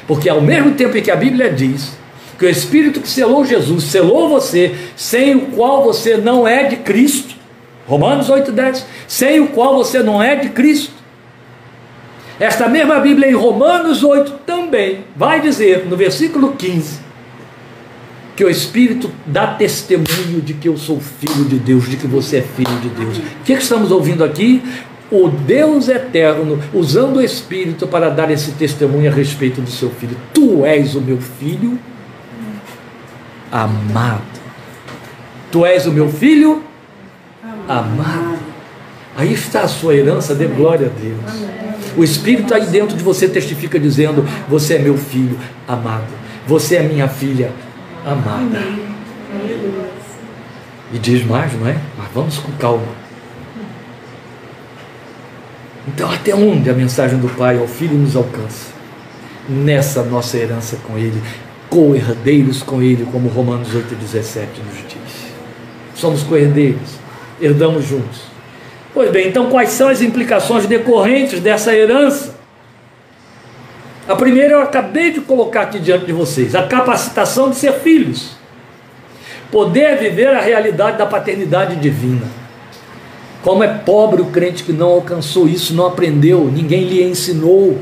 [0.06, 1.96] Porque ao mesmo tempo em que a Bíblia diz
[2.38, 6.76] que o Espírito que selou Jesus selou você, sem o qual você não é de
[6.76, 7.36] Cristo,
[7.86, 10.92] Romanos 8,10, sem o qual você não é de Cristo.
[12.40, 16.98] Esta mesma Bíblia em Romanos 8 também vai dizer, no versículo 15,
[18.42, 22.38] que o Espírito dá testemunho de que eu sou filho de Deus, de que você
[22.38, 23.18] é filho de Deus.
[23.18, 24.60] O que, é que estamos ouvindo aqui?
[25.12, 30.16] O Deus eterno usando o Espírito para dar esse testemunho a respeito do seu filho.
[30.34, 31.78] Tu és o meu filho
[33.52, 34.24] amado.
[35.52, 36.64] Tu és o meu filho
[37.68, 38.40] amado.
[39.16, 41.46] Aí está a sua herança, dê glória a Deus.
[41.96, 46.12] O Espírito aí dentro de você testifica dizendo: Você é meu filho amado,
[46.44, 47.71] você é minha filha amada.
[50.92, 51.76] E diz mais, não é?
[51.96, 53.02] Mas vamos com calma.
[55.88, 58.72] Então, até onde a mensagem do Pai ao Filho nos alcança?
[59.48, 61.20] Nessa nossa herança com Ele,
[61.68, 65.32] co-herdeiros com Ele, como Romanos 8,17 nos diz.
[65.94, 66.98] Somos co-herdeiros,
[67.40, 68.22] herdamos juntos.
[68.94, 72.41] Pois bem, então quais são as implicações decorrentes dessa herança?
[74.08, 78.32] A primeira eu acabei de colocar aqui diante de vocês: a capacitação de ser filhos,
[79.50, 82.26] poder viver a realidade da paternidade divina.
[83.42, 87.78] Como é pobre o crente que não alcançou isso, não aprendeu, ninguém lhe ensinou.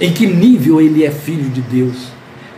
[0.00, 2.08] Em que nível ele é filho de Deus?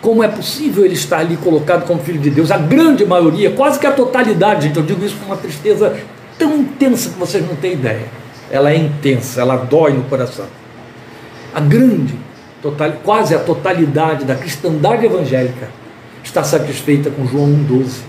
[0.00, 2.50] Como é possível ele estar ali colocado como filho de Deus?
[2.50, 5.94] A grande maioria, quase que a totalidade, gente, eu digo isso com uma tristeza
[6.38, 8.06] tão intensa que vocês não têm ideia.
[8.50, 10.46] Ela é intensa, ela dói no coração
[11.54, 12.14] a grande,
[12.60, 15.68] total, quase a totalidade da cristandade evangélica
[16.22, 18.00] está satisfeita com João 1,12.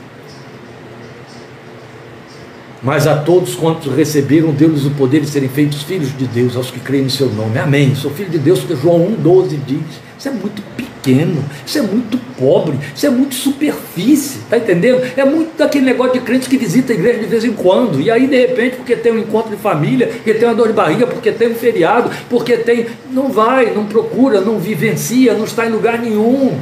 [2.82, 6.70] Mas a todos quantos receberam, deu-lhes o poder de serem feitos filhos de Deus, aos
[6.70, 7.58] que creem no seu nome.
[7.58, 7.96] Amém.
[7.96, 9.80] Sou filho de Deus, porque João 1,12 diz.
[10.18, 15.02] Isso é muito pequeno, isso é muito pobre, isso é muito superfície, tá entendendo?
[15.16, 18.10] É muito daquele negócio de crentes que visita a igreja de vez em quando, e
[18.10, 21.08] aí de repente, porque tem um encontro de família, porque tem uma dor de barriga,
[21.08, 22.88] porque tem um feriado, porque tem.
[23.12, 26.58] Não vai, não procura, não vivencia, não está em lugar nenhum.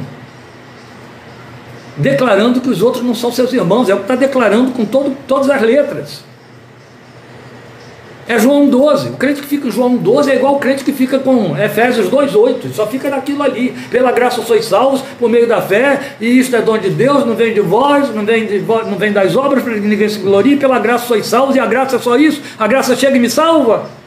[1.96, 5.16] Declarando que os outros não são seus irmãos, é o que está declarando com todo,
[5.26, 6.24] todas as letras.
[8.26, 9.10] É João 12.
[9.10, 12.08] O crente que fica em João 12 é igual o crente que fica com Efésios
[12.08, 12.72] 2,8.
[12.72, 13.74] Só fica naquilo ali.
[13.90, 17.34] Pela graça sois salvos por meio da fé, e isto é dom de Deus, não
[17.34, 20.56] vem de vós, não vem, de vós, não vem das obras para ninguém se glorie.
[20.56, 22.40] Pela graça sois salvos, e a graça é só isso.
[22.58, 24.03] A graça chega e me salva.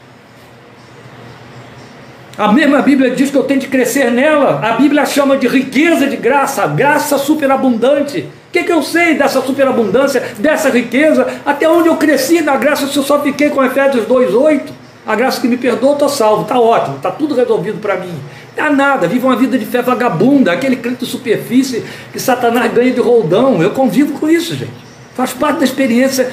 [2.37, 4.59] A mesma Bíblia diz que eu tenho de crescer nela.
[4.63, 8.19] A Bíblia chama de riqueza de graça, graça superabundante.
[8.19, 11.27] O que, que eu sei dessa superabundância, dessa riqueza?
[11.43, 14.61] Até onde eu cresci na graça se eu só fiquei com Efésios 2,8?
[15.07, 18.13] A graça que me perdoa, estou salvo, está ótimo, está tudo resolvido para mim.
[18.55, 22.91] Dá nada, vive uma vida de fé vagabunda, aquele crente de superfície que Satanás ganha
[22.91, 23.63] de roldão.
[23.63, 24.71] Eu convivo com isso, gente.
[25.15, 26.31] Faz parte da experiência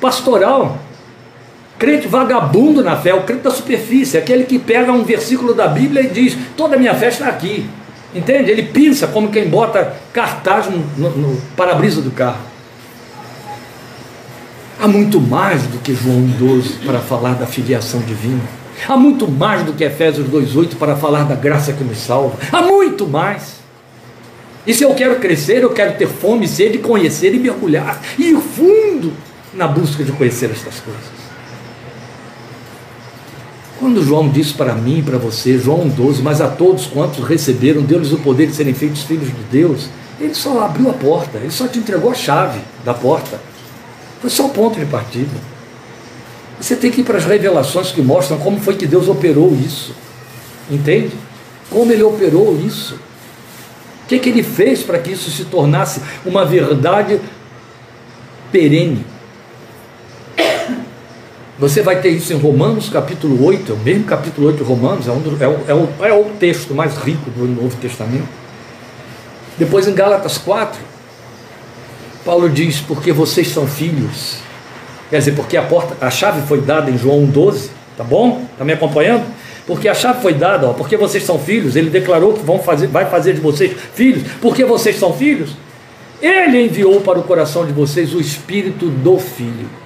[0.00, 0.78] pastoral.
[1.84, 6.00] Crente vagabundo na fé, o crente da superfície, aquele que pega um versículo da Bíblia
[6.00, 7.68] e diz: toda a minha fé está aqui.
[8.14, 8.50] Entende?
[8.50, 12.40] Ele pensa como quem bota cartaz no, no, no para-brisa do carro.
[14.80, 18.40] Há muito mais do que João 12 para falar da filiação divina.
[18.88, 22.38] Há muito mais do que Efésios 2,8 para falar da graça que nos salva.
[22.50, 23.56] Há muito mais.
[24.66, 28.40] E se eu quero crescer, eu quero ter fome, sede, conhecer e mergulhar, e ir
[28.40, 29.12] fundo
[29.52, 31.23] na busca de conhecer estas coisas.
[33.84, 37.82] Quando João disse para mim e para você, João 12, mas a todos quantos receberam,
[37.82, 41.50] deu-lhes o poder de serem feitos filhos de Deus, ele só abriu a porta, ele
[41.50, 43.38] só te entregou a chave da porta.
[44.22, 45.36] Foi só o ponto de partida.
[46.58, 49.94] Você tem que ir para as revelações que mostram como foi que Deus operou isso.
[50.70, 51.12] Entende?
[51.68, 52.94] Como ele operou isso.
[52.94, 57.20] O que, que ele fez para que isso se tornasse uma verdade
[58.50, 59.04] perene?
[61.64, 65.08] Você vai ter isso em Romanos capítulo 8, é o mesmo capítulo 8 de Romanos,
[65.08, 68.28] é, um, é, o, é, o, é o texto mais rico do Novo Testamento.
[69.56, 70.78] Depois em Gálatas 4,
[72.22, 74.40] Paulo diz, porque vocês são filhos.
[75.08, 78.44] Quer dizer, porque a porta, a chave foi dada em João 12, tá bom?
[78.52, 79.24] Está me acompanhando?
[79.66, 82.88] Porque a chave foi dada, ó, porque vocês são filhos, ele declarou que vão fazer,
[82.88, 85.56] vai fazer de vocês filhos, porque vocês são filhos.
[86.20, 89.83] Ele enviou para o coração de vocês o espírito do filho.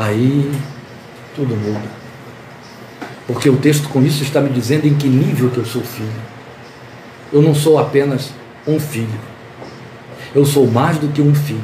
[0.00, 0.50] Aí
[1.36, 2.00] tudo muda.
[3.26, 6.08] Porque o texto com isso está me dizendo em que nível que eu sou filho.
[7.30, 8.32] Eu não sou apenas
[8.66, 9.20] um filho.
[10.34, 11.60] Eu sou mais do que um filho.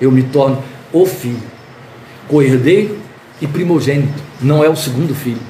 [0.00, 1.42] Eu me torno o filho,
[2.28, 2.98] co-herdeiro
[3.40, 4.22] e primogênito.
[4.40, 5.42] Não é o segundo filho.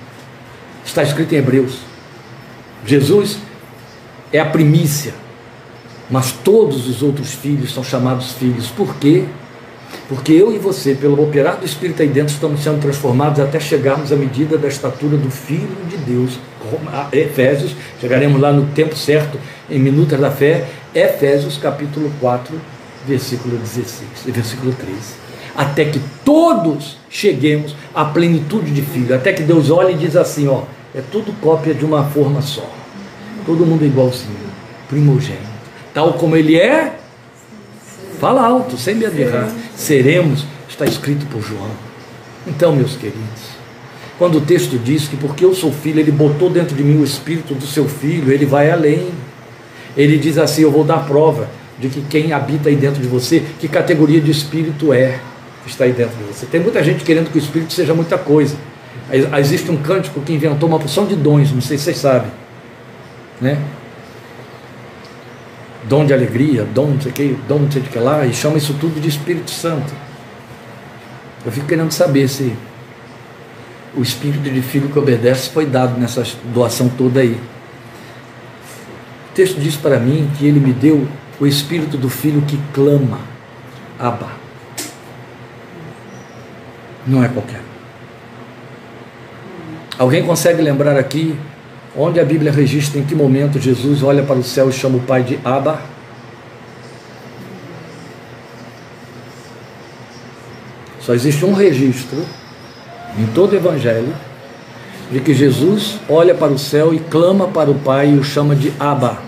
[0.87, 1.81] Está escrito em Hebreus.
[2.87, 3.39] Jesus
[4.33, 5.15] é a primícia,
[6.11, 8.69] mas todos os outros filhos são chamados filhos.
[8.69, 9.27] Por quê?
[10.09, 14.13] Porque eu e você, pelo operar do Espírito aí dentro, estamos sendo transformados até chegarmos
[14.13, 16.39] à medida da estatura do Filho de Deus.
[17.13, 19.39] Efésios, chegaremos lá no tempo certo,
[19.71, 22.55] em Minutas da Fé, Efésios capítulo 4,
[23.07, 24.97] versículo 16 e versículo 13.
[25.57, 30.49] Até que todos cheguemos à plenitude de filho, até que Deus olhe e diz assim,
[30.49, 30.63] ó,
[30.95, 32.69] é tudo cópia de uma forma só.
[33.45, 34.37] Todo mundo igualzinho,
[34.89, 35.57] primogênito.
[35.95, 36.99] Tal como ele é,
[38.19, 39.51] Fala alto, sem medo de errar.
[39.75, 41.71] Seremos, está escrito por João.
[42.47, 43.57] Então, meus queridos,
[44.19, 47.05] quando o texto diz que porque eu sou filho, ele botou dentro de mim o
[47.05, 49.11] espírito do seu filho, ele vai além.
[49.97, 51.49] Ele diz assim: Eu vou dar prova
[51.79, 55.19] de que quem habita aí dentro de você, que categoria de espírito é
[55.65, 56.47] que está aí dentro de você.
[56.47, 58.57] Tem muita gente querendo que o espírito seja muita coisa.
[59.39, 62.31] Existe um cântico que inventou uma porção de dons, não sei se vocês sabem.
[63.41, 63.59] Né?
[65.89, 68.35] Dom de alegria, dom não sei o que, dom não sei de que lá, e
[68.35, 69.93] chama isso tudo de Espírito Santo.
[71.45, 72.53] Eu fico querendo saber se
[73.97, 76.23] o espírito de filho que obedece foi dado nessa
[76.53, 77.41] doação toda aí.
[79.31, 81.07] O texto diz para mim que ele me deu
[81.39, 83.21] o espírito do filho que clama,
[83.99, 84.29] Abba.
[87.07, 87.63] Não é qualquer.
[89.99, 91.39] Alguém consegue lembrar aqui
[91.99, 95.01] Onde a Bíblia registra em que momento Jesus olha para o céu e chama o
[95.01, 95.81] Pai de Abba?
[101.01, 102.23] Só existe um registro
[103.19, 104.13] em todo o Evangelho
[105.11, 108.55] de que Jesus olha para o céu e clama para o Pai e o chama
[108.55, 109.19] de Abba.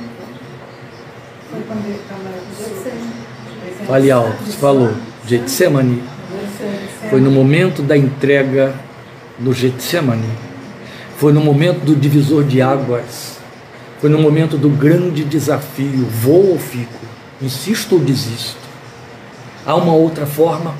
[3.87, 4.92] Fale alto, falou,
[5.26, 6.02] Getsemane.
[7.09, 8.74] Foi no momento da entrega
[9.38, 10.47] do Getsemane
[11.18, 13.38] foi no momento do divisor de águas.
[14.00, 16.07] Foi no momento do grande desafio.
[16.07, 17.00] Vou ou fico?
[17.42, 18.57] Insisto ou desisto?
[19.66, 20.76] Há uma outra forma?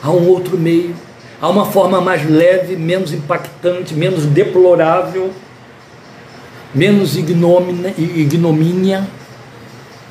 [0.00, 0.94] Há um outro meio?
[1.42, 5.32] Há uma forma mais leve, menos impactante, menos deplorável,
[6.72, 9.08] menos ignomínia,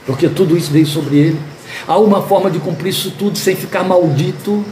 [0.05, 1.39] porque tudo isso veio sobre ele.
[1.87, 4.65] Há uma forma de cumprir isso tudo sem ficar maldito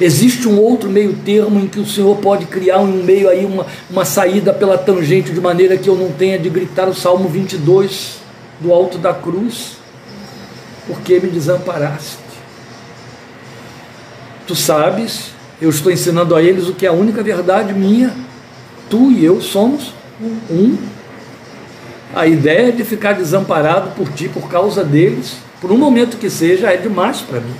[0.00, 3.66] Existe um outro meio termo em que o Senhor pode criar um meio aí, uma,
[3.90, 8.18] uma saída pela tangente, de maneira que eu não tenha de gritar o Salmo 22
[8.60, 9.78] do alto da cruz,
[10.86, 12.18] porque me desamparaste.
[14.46, 18.12] Tu sabes, eu estou ensinando a eles o que é a única verdade minha.
[18.88, 19.94] Tu e eu somos
[20.50, 20.76] um.
[22.14, 26.72] A ideia de ficar desamparado por ti, por causa deles, por um momento que seja,
[26.72, 27.54] é demais para mim.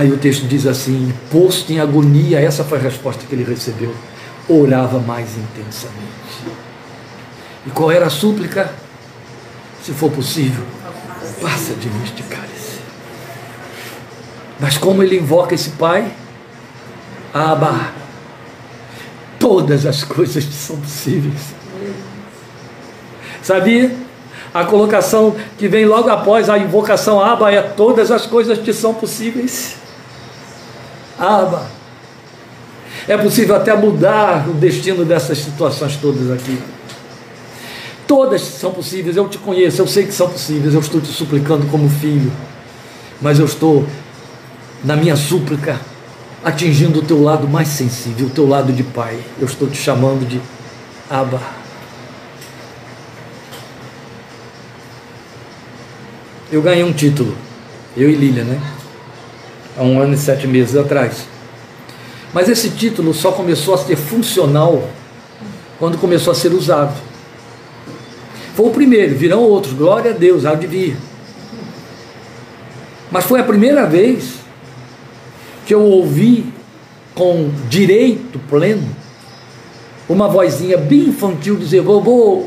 [0.00, 3.94] Aí o texto diz assim: posto em agonia, essa foi a resposta que ele recebeu.
[4.48, 6.56] Orava mais intensamente.
[7.66, 8.72] E qual era a súplica?
[9.84, 10.64] Se for possível,
[11.42, 12.80] passa de mim este cálice.
[14.58, 16.10] Mas como ele invoca esse pai?
[17.34, 17.92] Abba,
[19.38, 21.42] todas as coisas são possíveis.
[23.42, 23.94] Sabia?
[24.54, 28.94] A colocação que vem logo após a invocação Abba é todas as coisas que são
[28.94, 29.78] possíveis.
[31.20, 31.66] Aba.
[33.06, 36.58] É possível até mudar o destino dessas situações todas aqui.
[38.06, 41.66] Todas são possíveis, eu te conheço, eu sei que são possíveis, eu estou te suplicando
[41.70, 42.32] como filho,
[43.20, 43.86] mas eu estou,
[44.82, 45.78] na minha súplica,
[46.42, 49.20] atingindo o teu lado mais sensível, o teu lado de pai.
[49.38, 50.40] Eu estou te chamando de
[51.08, 51.40] Abba.
[56.50, 57.36] Eu ganhei um título,
[57.96, 58.60] eu e Lília, né?
[59.76, 61.26] Há um ano e sete meses atrás.
[62.32, 64.88] Mas esse título só começou a ser funcional
[65.78, 66.94] quando começou a ser usado.
[68.54, 70.96] Foi o primeiro, virão outros, glória a Deus, há de vir.
[73.10, 74.34] Mas foi a primeira vez
[75.66, 76.52] que eu ouvi
[77.14, 79.00] com direito pleno
[80.08, 82.46] uma vozinha bem infantil dizer: Vovô,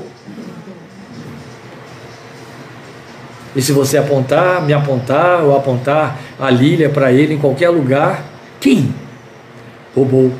[3.55, 8.23] E se você apontar, me apontar, ou apontar a Lília para ele em qualquer lugar,
[8.59, 8.93] quem?
[9.95, 10.31] Roubou.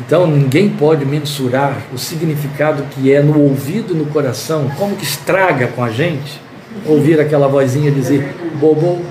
[0.00, 5.04] Então ninguém pode mensurar o significado que é no ouvido e no coração, como que
[5.04, 6.40] estraga com a gente
[6.86, 9.04] ouvir aquela vozinha dizer bobo.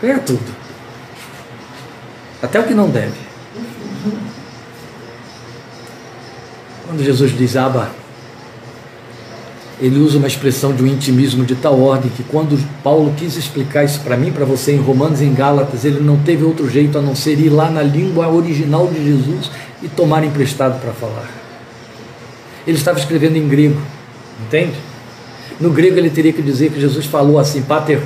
[0.00, 0.54] Ganha tudo.
[2.42, 3.33] Até o que não deve.
[6.94, 7.90] Quando Jesus diz Abba,
[9.80, 13.82] ele usa uma expressão de um intimismo de tal ordem que quando Paulo quis explicar
[13.82, 16.96] isso para mim, para você, em Romanos e em Gálatas, ele não teve outro jeito
[16.96, 19.50] a não ser ir lá na língua original de Jesus
[19.82, 21.28] e tomar emprestado para falar.
[22.64, 23.82] Ele estava escrevendo em grego,
[24.46, 24.76] entende?
[25.60, 28.00] No grego ele teria que dizer que Jesus falou assim, pater.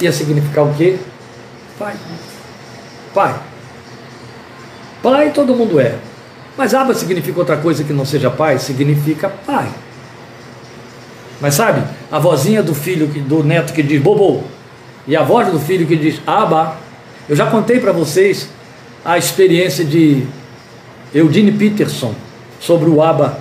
[0.00, 0.98] Ia significar o quê?
[1.78, 1.94] Pai.
[3.14, 3.36] Pai.
[5.00, 5.96] Pai todo mundo é.
[6.56, 9.68] Mas Abba significa outra coisa que não seja pai, significa pai.
[11.40, 14.44] Mas sabe, a vozinha do filho, do neto que diz bobo,
[15.06, 16.76] e a voz do filho que diz Abba.
[17.28, 18.48] Eu já contei para vocês
[19.04, 20.24] a experiência de
[21.14, 22.14] Eugene Peterson
[22.60, 23.38] sobre o Abba.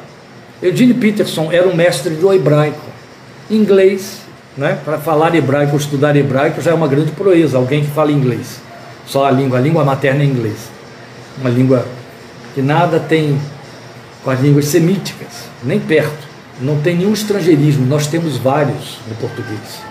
[0.61, 2.81] Eugene Peterson era um mestre do hebraico,
[3.49, 4.19] inglês,
[4.57, 4.79] né?
[4.83, 8.61] Para falar hebraico estudar hebraico já é uma grande proeza, alguém que fala inglês.
[9.05, 10.57] Só a língua, a língua materna é inglês.
[11.39, 11.85] Uma língua
[12.55, 13.37] que nada tem
[14.23, 16.25] com as línguas semíticas, nem perto.
[16.59, 19.81] Não tem nenhum estrangeirismo, nós temos vários no português,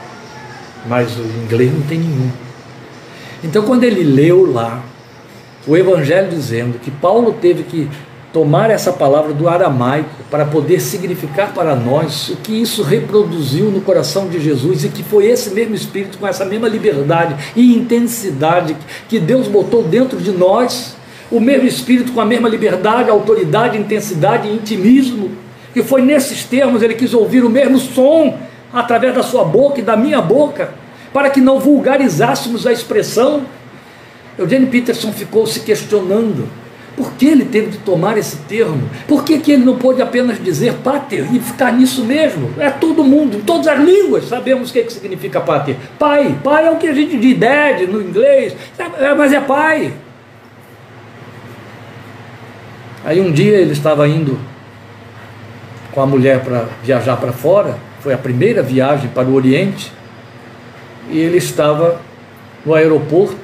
[0.88, 2.30] mas o inglês não tem nenhum.
[3.44, 4.82] Então, quando ele leu lá
[5.66, 7.88] o Evangelho dizendo que Paulo teve que
[8.32, 13.80] tomar essa palavra do aramaico para poder significar para nós o que isso reproduziu no
[13.80, 18.76] coração de Jesus e que foi esse mesmo Espírito, com essa mesma liberdade e intensidade
[19.08, 20.96] que Deus botou dentro de nós
[21.37, 25.32] o mesmo espírito com a mesma liberdade, autoridade, intensidade e intimismo.
[25.74, 28.39] E foi nesses termos ele quis ouvir o mesmo som
[28.72, 30.72] através da sua boca e da minha boca,
[31.12, 33.43] para que não vulgarizássemos a expressão.
[34.39, 36.49] Eugênio Peterson ficou se questionando
[36.97, 38.89] por que ele teve de tomar esse termo?
[39.09, 42.51] Por que, que ele não pôde apenas dizer pater e ficar nisso mesmo?
[42.59, 45.76] É todo mundo, em todas as línguas sabemos o que, que significa pater.
[45.99, 49.93] Pai, pai é o que a gente diz dad no inglês, é, mas é pai.
[53.05, 54.38] Aí um dia ele estava indo
[55.92, 59.92] com a mulher para viajar para fora, foi a primeira viagem para o Oriente,
[61.11, 62.00] e ele estava
[62.64, 63.36] no aeroporto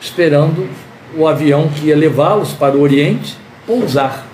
[0.00, 0.68] esperando
[1.16, 4.24] o avião que ia levá-los para o Oriente pousar.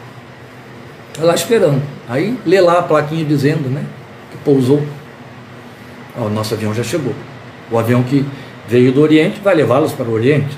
[1.18, 1.82] Lá esperando.
[2.08, 3.84] Aí lê lá a plaquinha dizendo, né,
[4.30, 4.82] que pousou.
[6.16, 7.14] o nosso avião já chegou.
[7.70, 8.24] O avião que
[8.68, 10.56] veio do Oriente vai levá-los para o Oriente.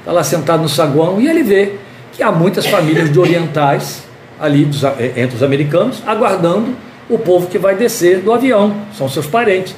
[0.00, 1.76] Está lá sentado no saguão e ele vê
[2.20, 4.02] que há muitas famílias de orientais
[4.38, 6.76] ali dos, é, entre os americanos aguardando
[7.08, 9.74] o povo que vai descer do avião, são seus parentes.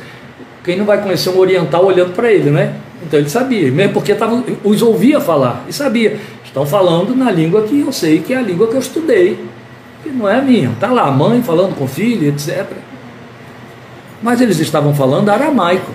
[0.64, 2.74] Quem não vai conhecer um oriental olhando para ele, né?
[3.00, 6.18] Então ele sabia, mesmo porque tava, os ouvia falar e sabia.
[6.44, 9.38] Estão falando na língua que eu sei que é a língua que eu estudei,
[10.02, 10.70] que não é a minha.
[10.70, 12.66] Está lá a mãe falando com o filho, etc.
[14.20, 15.92] Mas eles estavam falando aramaico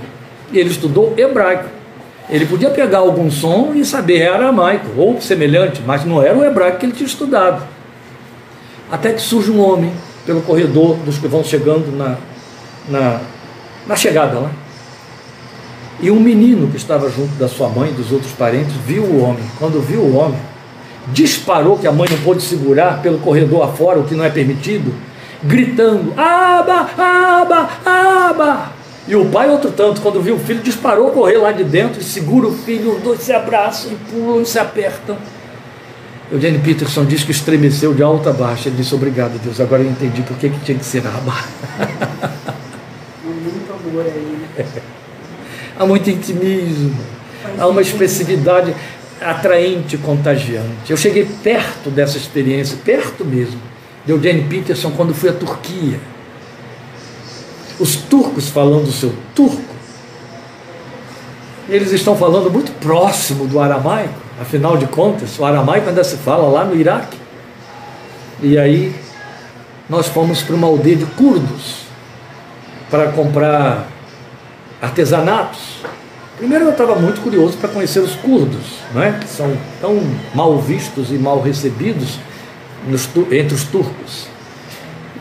[0.54, 1.77] e ele estudou hebraico.
[2.30, 6.44] Ele podia pegar algum som e saber é aramaico ou semelhante, mas não era o
[6.44, 7.64] hebraico que ele tinha estudado.
[8.92, 9.92] Até que surge um homem
[10.26, 12.18] pelo corredor dos que vão chegando na,
[12.90, 13.22] na,
[13.88, 14.52] na chegada lá.
[16.02, 19.24] E um menino que estava junto da sua mãe e dos outros parentes viu o
[19.24, 19.44] homem.
[19.58, 20.40] Quando viu o homem,
[21.08, 24.94] disparou que a mãe não pôde segurar pelo corredor afora, o que não é permitido,
[25.44, 28.77] gritando: Aba, aba, aba.
[29.08, 32.04] E o pai, outro tanto, quando viu o filho, disparou, correr lá de dentro e
[32.04, 35.18] segura o filho, os dois se abraçam, pulam, se apertam.
[36.30, 38.68] Eugênio Peterson diz que estremeceu de alta a baixa.
[38.68, 41.42] Ele disse: Obrigado, Deus, agora eu entendi por que, que tinha que ser Aba.
[43.24, 44.66] Muito amor aí, né?
[45.80, 47.00] Há muito intimismo,
[47.58, 48.76] há uma expressividade
[49.22, 50.90] atraente, contagiante.
[50.90, 53.62] Eu cheguei perto dessa experiência, perto mesmo,
[54.06, 55.98] de Eugênio Peterson quando fui à Turquia
[57.80, 59.62] os turcos falando o seu turco,
[61.70, 66.48] eles estão falando muito próximo do aramaico, afinal de contas, o aramaico ainda se fala
[66.48, 67.18] lá no Iraque.
[68.42, 68.96] E aí
[69.90, 71.88] nós fomos para uma aldeia de curdos
[72.90, 73.88] para comprar
[74.82, 75.78] artesanatos.
[76.38, 79.14] Primeiro eu estava muito curioso para conhecer os curdos, não é?
[79.14, 80.00] que são tão
[80.36, 82.20] mal vistos e mal recebidos
[82.88, 84.28] nos, entre os turcos.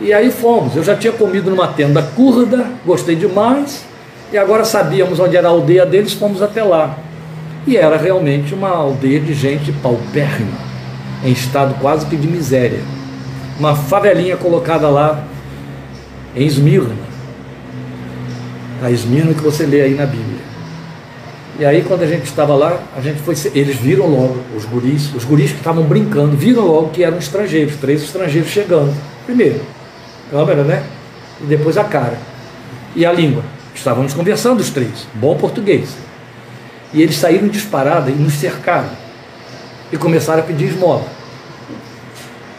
[0.01, 0.77] E aí fomos.
[0.77, 3.85] Eu já tinha comido numa tenda curda, gostei demais,
[4.33, 6.99] e agora sabíamos onde era a aldeia deles, fomos até lá.
[7.67, 10.59] E era realmente uma aldeia de gente paupérrima,
[11.25, 12.81] em estado quase que de miséria.
[13.59, 15.25] uma favelinha colocada lá
[16.35, 16.95] em Esmirna.
[18.83, 20.45] A Esmirna que você lê aí na Bíblia.
[21.59, 25.15] E aí quando a gente estava lá, a gente foi, eles viram logo, os guris,
[25.15, 28.95] os guris que estavam brincando, viram logo que eram estrangeiros, três estrangeiros chegando.
[29.25, 29.63] Primeiro,
[30.31, 30.85] câmera, né?
[31.41, 32.19] E depois a cara.
[32.95, 33.43] E a língua.
[33.75, 35.91] Estávamos conversando os três, bom português.
[36.93, 38.89] E eles saíram disparada e nos cercaram.
[39.93, 41.07] E começaram a pedir esmola.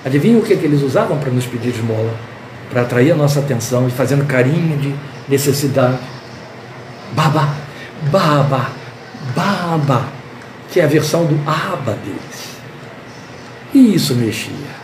[0.06, 2.14] Adivinha o que, que eles usavam para nos pedir esmola?
[2.70, 4.96] Para atrair a nossa atenção e fazendo carinho de
[5.28, 5.98] necessidade.
[7.14, 7.50] Baba,
[8.12, 8.70] baba,
[9.36, 10.08] baba,
[10.70, 12.58] que é a versão do aba deles.
[13.74, 14.78] E isso mexia.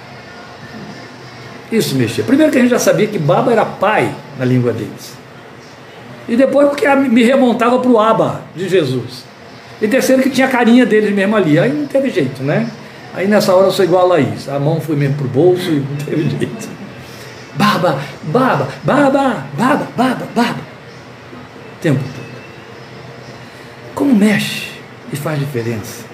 [1.74, 2.24] Isso mexia.
[2.24, 5.18] Primeiro que a gente já sabia que baba era pai na língua deles.
[6.30, 9.26] E depois porque me remontava para o aba de Jesus.
[9.82, 11.58] E terceiro que tinha a carinha deles mesmo ali.
[11.58, 12.70] Aí não teve jeito, né?
[13.16, 14.48] Aí nessa hora eu sou igual a Laís.
[14.48, 16.70] A mão foi mesmo pro bolso e não teve jeito.
[17.56, 20.60] Baba, baba, baba, baba, baba, baba.
[21.78, 22.24] O tempo todo.
[23.96, 24.68] Como mexe
[25.12, 26.06] e faz diferença.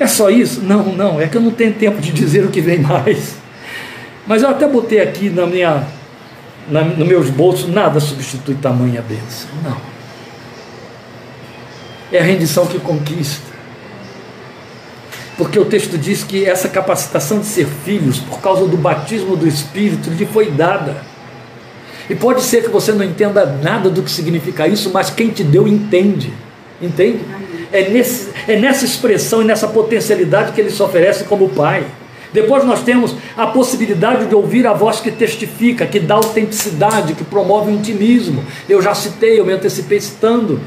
[0.00, 0.60] É só isso?
[0.62, 1.20] Não, não.
[1.20, 3.37] É que eu não tenho tempo de dizer o que vem mais.
[4.28, 5.86] Mas eu até botei aqui na minha,
[6.68, 9.48] na, meus bolsos, nada substitui tamanha bênção.
[9.64, 9.78] Não.
[12.12, 13.48] É a rendição que conquista.
[15.38, 19.48] Porque o texto diz que essa capacitação de ser filhos, por causa do batismo do
[19.48, 20.96] Espírito, lhe foi dada.
[22.10, 25.42] E pode ser que você não entenda nada do que significa isso, mas quem te
[25.42, 26.32] deu entende.
[26.82, 27.20] Entende?
[27.72, 31.84] É, nesse, é nessa expressão e nessa potencialidade que ele se oferece como Pai.
[32.32, 37.24] Depois nós temos a possibilidade de ouvir a voz que testifica, que dá autenticidade, que
[37.24, 38.44] promove o intimismo.
[38.68, 40.60] Eu já citei, eu me antecipei citando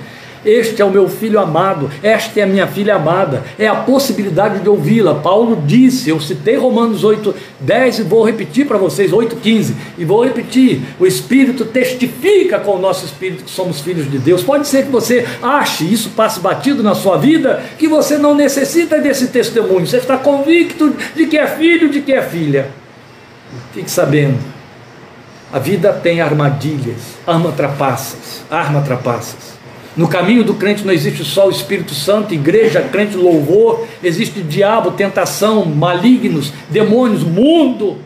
[0.44, 3.44] este é o meu filho amado, esta é a minha filha amada.
[3.60, 5.16] É a possibilidade de ouvi-la.
[5.16, 9.76] Paulo disse, eu citei Romanos 8, 10 e vou repetir para vocês, 8, 15.
[9.98, 14.44] E vou repetir: o Espírito testifica com o nosso Espírito que somos filhos de Deus.
[14.44, 19.00] Pode ser que você ache isso passe batido na sua vida, que você não necessita
[19.00, 19.86] desse testemunho.
[19.86, 22.70] Você está convicto de que é filho, de que é filha.
[23.74, 24.40] Fique sabendo.
[25.54, 29.61] A vida tem armadilhas, arma trapaças, arma trapaças.
[29.96, 34.92] No caminho do crente não existe só o Espírito Santo, igreja, crente, louvor, existe diabo,
[34.92, 37.98] tentação, malignos, demônios, mundo.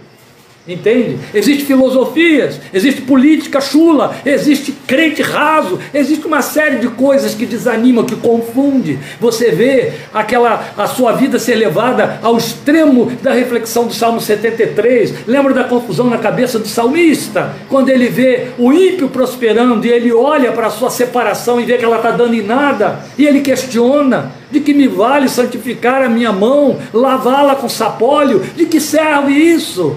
[0.67, 1.19] Entende?
[1.31, 8.03] Existe filosofias, existe política chula, existe crente raso, existe uma série de coisas que desanimam,
[8.03, 8.97] que confunde.
[9.19, 15.27] Você vê aquela a sua vida ser levada ao extremo da reflexão do Salmo 73.
[15.27, 20.11] Lembra da confusão na cabeça do salmista, quando ele vê o ímpio prosperando e ele
[20.11, 23.41] olha para a sua separação e vê que ela está dando em nada, e ele
[23.41, 28.41] questiona: de que me vale santificar a minha mão, lavá-la com sapólio?
[28.55, 29.95] De que serve isso?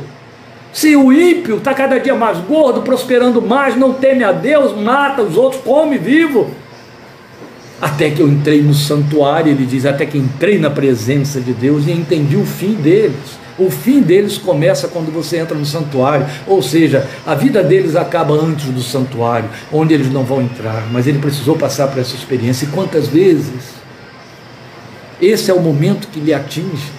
[0.72, 5.22] Se o ímpio está cada dia mais gordo, prosperando mais, não teme a Deus, mata
[5.22, 6.50] os outros, come vivo.
[7.80, 11.86] Até que eu entrei no santuário, ele diz, até que entrei na presença de Deus
[11.86, 13.38] e entendi o fim deles.
[13.56, 18.34] O fim deles começa quando você entra no santuário, ou seja, a vida deles acaba
[18.34, 22.66] antes do santuário, onde eles não vão entrar, mas ele precisou passar por essa experiência.
[22.66, 23.78] E quantas vezes?
[25.20, 26.97] Esse é o momento que lhe atinge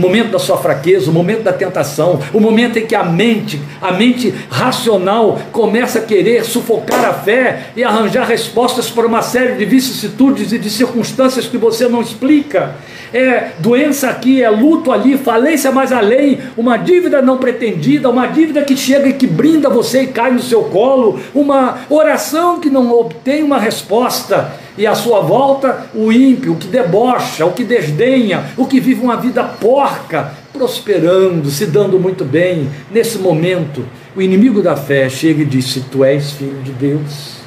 [0.00, 3.60] o momento da sua fraqueza, o momento da tentação, o momento em que a mente,
[3.82, 9.56] a mente racional começa a querer sufocar a fé e arranjar respostas para uma série
[9.56, 12.76] de vicissitudes e de circunstâncias que você não explica.
[13.12, 18.62] É doença aqui, é luto ali, falência mais além, uma dívida não pretendida, uma dívida
[18.62, 22.90] que chega e que brinda você e cai no seu colo, uma oração que não
[22.90, 24.50] obtém uma resposta
[24.80, 29.02] e à sua volta o ímpio, o que debocha, o que desdenha, o que vive
[29.02, 32.66] uma vida porca, prosperando, se dando muito bem.
[32.90, 33.84] Nesse momento,
[34.16, 37.40] o inimigo da fé chega e diz: Se tu és filho de Deus.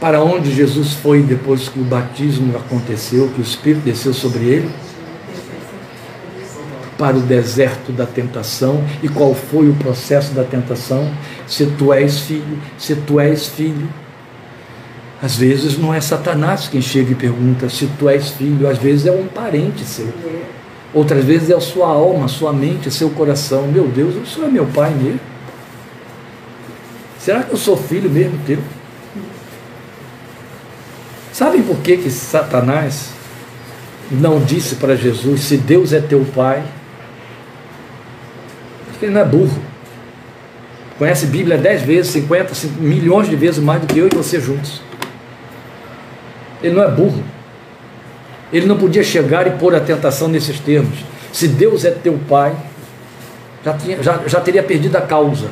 [0.00, 4.70] Para onde Jesus foi depois que o batismo aconteceu, que o Espírito desceu sobre ele?
[6.98, 8.82] Para o deserto da tentação.
[9.04, 11.08] E qual foi o processo da tentação?
[11.46, 13.88] Se tu és filho, se tu és filho,
[15.22, 19.06] às vezes não é Satanás quem chega e pergunta se tu és filho, às vezes
[19.06, 20.12] é um parente seu.
[20.92, 23.68] Outras vezes é a sua alma, a sua mente, seu coração.
[23.68, 25.20] Meu Deus, o senhor é meu pai mesmo?
[27.20, 28.58] Será que eu sou filho mesmo teu?
[31.32, 33.10] Sabem por que, que Satanás
[34.10, 36.64] não disse para Jesus se Deus é teu pai?
[38.90, 39.62] Porque ele não é burro.
[40.98, 44.82] Conhece Bíblia dez vezes, 50, milhões de vezes mais do que eu e você juntos.
[46.62, 47.22] Ele não é burro.
[48.52, 50.98] Ele não podia chegar e pôr a tentação nesses termos.
[51.32, 52.54] Se Deus é teu pai,
[53.64, 55.48] já, tinha, já, já teria perdido a causa.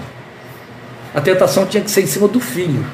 [1.14, 2.84] A tentação tinha que ser em cima do filho.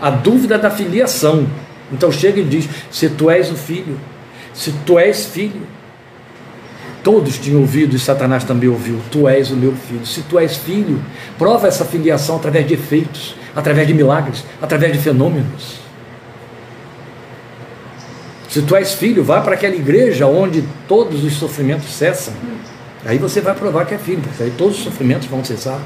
[0.00, 1.46] A dúvida da filiação.
[1.92, 3.98] Então chega e diz: se tu és o filho,
[4.52, 5.62] se tu és filho,
[7.02, 10.04] todos tinham ouvido e Satanás também ouviu: tu és o meu filho.
[10.04, 11.00] Se tu és filho,
[11.38, 15.83] prova essa filiação através de efeitos, através de milagres, através de fenômenos.
[18.54, 22.32] Se tu és filho, vá para aquela igreja onde todos os sofrimentos cessam.
[23.04, 25.80] Aí você vai provar que é filho, porque aí todos os sofrimentos vão cessar.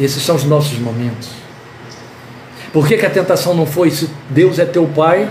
[0.00, 1.28] Esses são os nossos momentos.
[2.72, 5.28] Por que, que a tentação não foi se Deus é teu pai?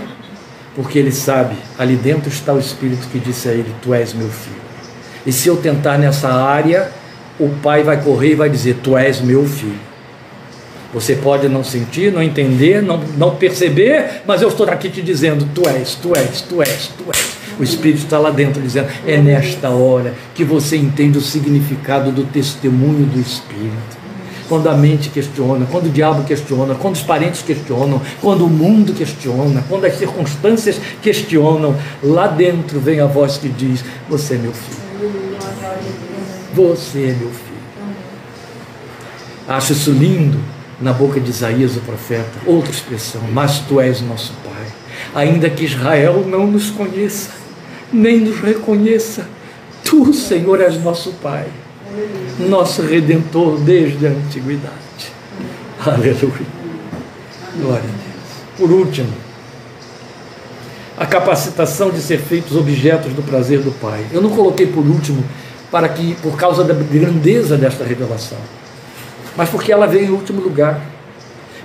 [0.76, 4.28] Porque ele sabe, ali dentro está o Espírito que disse a ele: Tu és meu
[4.28, 4.62] filho.
[5.26, 6.92] E se eu tentar nessa área,
[7.36, 9.95] o pai vai correr e vai dizer: Tu és meu filho.
[10.96, 15.46] Você pode não sentir, não entender, não, não perceber, mas eu estou aqui te dizendo:
[15.54, 17.36] Tu és, tu és, tu és, tu és.
[17.60, 22.24] O Espírito está lá dentro dizendo: É nesta hora que você entende o significado do
[22.24, 24.06] testemunho do Espírito.
[24.48, 28.94] Quando a mente questiona, quando o diabo questiona, quando os parentes questionam, quando o mundo
[28.94, 34.52] questiona, quando as circunstâncias questionam, lá dentro vem a voz que diz: Você é meu
[34.52, 35.12] filho.
[36.54, 37.46] Você é meu filho.
[39.46, 44.32] Acho isso lindo na boca de Isaías, o profeta, outra expressão, mas tu és nosso
[44.44, 44.66] Pai.
[45.14, 47.30] Ainda que Israel não nos conheça,
[47.92, 49.26] nem nos reconheça,
[49.82, 51.46] tu, Senhor, és nosso Pai,
[52.38, 54.74] nosso Redentor desde a antiguidade.
[55.84, 56.56] Aleluia.
[57.58, 58.58] Glória a Deus.
[58.58, 59.12] Por último,
[60.98, 64.04] a capacitação de ser feitos objetos do prazer do Pai.
[64.12, 65.22] Eu não coloquei por último
[65.70, 68.38] para que, por causa da grandeza desta revelação,
[69.36, 70.80] mas porque ela veio em último lugar.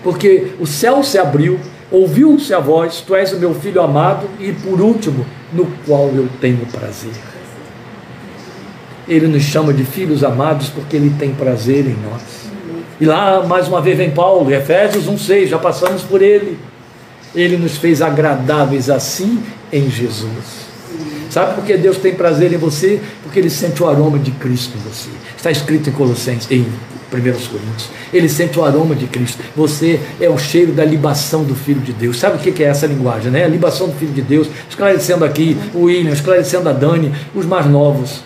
[0.04, 1.60] Porque o céu se abriu,
[1.92, 6.28] ouviu-se a voz: Tu és o meu filho amado, e por último, no qual eu
[6.40, 7.12] tenho prazer.
[9.08, 12.22] Ele nos chama de filhos amados porque ele tem prazer em nós.
[13.00, 16.58] E lá, mais uma vez, vem Paulo, Efésios 1,6, já passamos por ele.
[17.34, 19.42] Ele nos fez agradáveis assim
[19.72, 20.62] em Jesus.
[21.30, 23.02] Sabe por que Deus tem prazer em você?
[23.24, 25.10] Porque Ele sente o aroma de Cristo em você.
[25.36, 26.66] Está escrito em Colossenses, em
[27.12, 27.90] 1 Coríntios.
[28.14, 29.44] Ele sente o aroma de Cristo.
[29.56, 32.18] Você é o cheiro da libação do Filho de Deus.
[32.18, 33.30] Sabe o que é essa linguagem?
[33.30, 33.44] Né?
[33.44, 34.48] A libação do Filho de Deus.
[34.70, 38.24] Esclarecendo aqui o William, esclarecendo a Dani, os mais novos.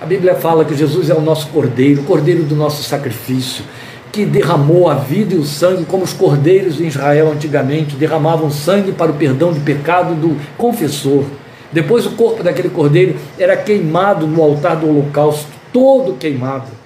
[0.00, 3.64] A Bíblia fala que Jesus é o nosso cordeiro, o cordeiro do nosso sacrifício,
[4.10, 8.90] que derramou a vida e o sangue, como os cordeiros em Israel antigamente derramavam sangue
[8.90, 11.24] para o perdão de pecado do confessor.
[11.70, 16.81] Depois o corpo daquele cordeiro era queimado no altar do holocausto, todo queimado,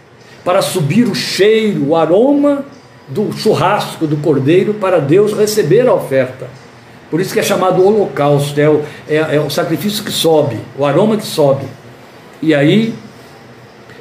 [0.47, 2.65] para subir o cheiro, o aroma
[3.09, 6.47] do churrasco do cordeiro para Deus receber a oferta.
[7.11, 10.85] Por isso que é chamado holocausto, é o, é, é o sacrifício que sobe, o
[10.85, 11.67] aroma que sobe.
[12.41, 12.95] E aí,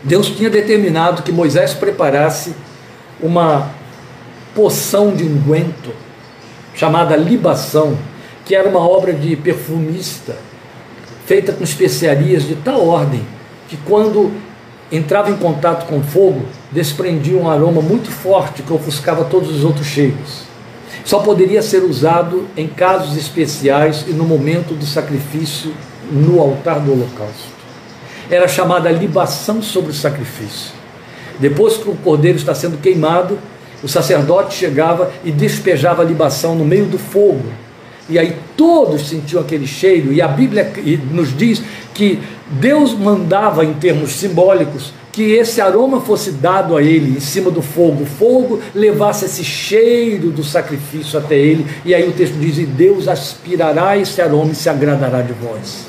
[0.04, 2.54] Deus tinha determinado que Moisés preparasse
[3.20, 3.72] uma
[4.54, 5.96] poção de unguento,
[6.76, 7.98] chamada libação,
[8.46, 10.36] que era uma obra de perfumista,
[11.26, 13.26] feita com especiarias de tal ordem
[13.68, 14.32] que quando
[14.96, 19.88] entrava em contato com fogo, desprendia um aroma muito forte que ofuscava todos os outros
[19.88, 20.44] cheiros.
[21.04, 25.74] Só poderia ser usado em casos especiais e no momento do sacrifício
[26.12, 27.56] no altar do holocausto.
[28.30, 30.72] Era chamada libação sobre o sacrifício.
[31.40, 33.38] Depois que o cordeiro está sendo queimado,
[33.84, 37.46] o sacerdote chegava e despejava a libação no meio do fogo
[38.08, 40.72] e aí todos sentiam aquele cheiro, e a Bíblia
[41.12, 41.62] nos diz
[41.94, 47.50] que Deus mandava, em termos simbólicos, que esse aroma fosse dado a ele em cima
[47.50, 52.34] do fogo, o fogo levasse esse cheiro do sacrifício até ele, e aí o texto
[52.34, 55.86] diz: E Deus aspirará esse aroma e se agradará de vós.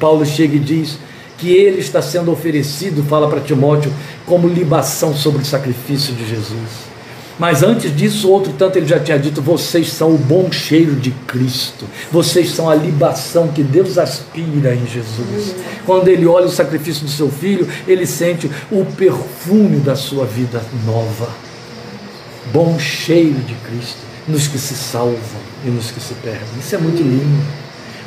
[0.00, 0.98] Paulo chega e diz
[1.38, 3.92] que ele está sendo oferecido, fala para Timóteo,
[4.26, 6.93] como libação sobre o sacrifício de Jesus.
[7.38, 11.10] Mas antes disso, outro tanto ele já tinha dito: vocês são o bom cheiro de
[11.10, 15.54] Cristo, vocês são a libação que Deus aspira em Jesus.
[15.84, 20.62] Quando ele olha o sacrifício do seu filho, ele sente o perfume da sua vida
[20.86, 21.28] nova.
[22.52, 25.18] Bom cheiro de Cristo nos que se salvam
[25.64, 26.58] e nos que se perdem.
[26.58, 27.44] Isso é muito lindo.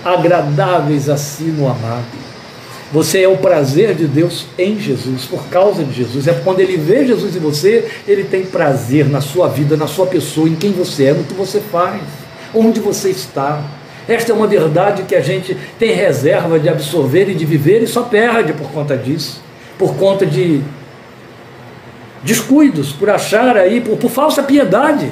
[0.03, 2.05] Agradáveis assim no amado.
[2.91, 6.25] Você é o prazer de Deus em Jesus, por causa de Jesus.
[6.25, 10.07] É quando ele vê Jesus em você, ele tem prazer na sua vida, na sua
[10.07, 12.01] pessoa, em quem você é, no que você faz,
[12.53, 13.61] onde você está.
[14.07, 17.87] Esta é uma verdade que a gente tem reserva de absorver e de viver e
[17.87, 19.41] só perde por conta disso,
[19.77, 20.61] por conta de
[22.23, 25.11] descuidos, por achar aí, por, por falsa piedade.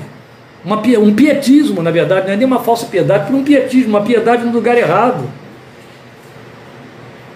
[0.64, 4.02] Uma, um pietismo, na verdade, não é nem uma falsa piedade, por um pietismo, uma
[4.02, 5.26] piedade no lugar errado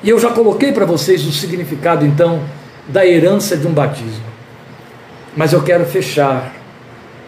[0.03, 2.41] E eu já coloquei para vocês o significado, então,
[2.87, 4.29] da herança de um batismo.
[5.35, 6.53] Mas eu quero fechar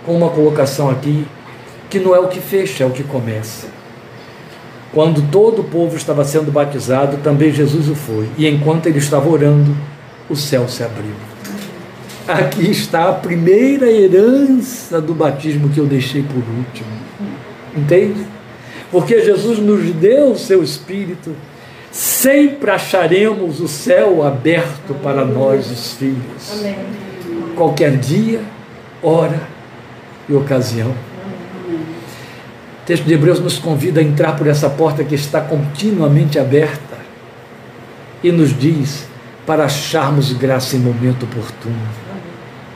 [0.06, 1.26] com uma colocação aqui,
[1.90, 3.68] que não é o que fecha, é o que começa.
[4.94, 8.28] Quando todo o povo estava sendo batizado, também Jesus o foi.
[8.38, 9.76] E enquanto ele estava orando,
[10.30, 11.14] o céu se abriu.
[12.28, 16.90] Aqui está a primeira herança do batismo que eu deixei por último.
[17.76, 18.26] Entende?
[18.92, 21.34] Porque Jesus nos deu o seu Espírito,
[21.92, 26.64] sempre acharemos o céu aberto para nós, os filhos.
[27.56, 28.42] Qualquer dia,
[29.04, 29.42] hora
[30.28, 30.90] e ocasião.
[30.90, 36.98] O texto de Hebreus nos convida a entrar por essa porta que está continuamente aberta
[38.24, 39.06] e nos diz
[39.46, 41.76] para acharmos graça em momento oportuno.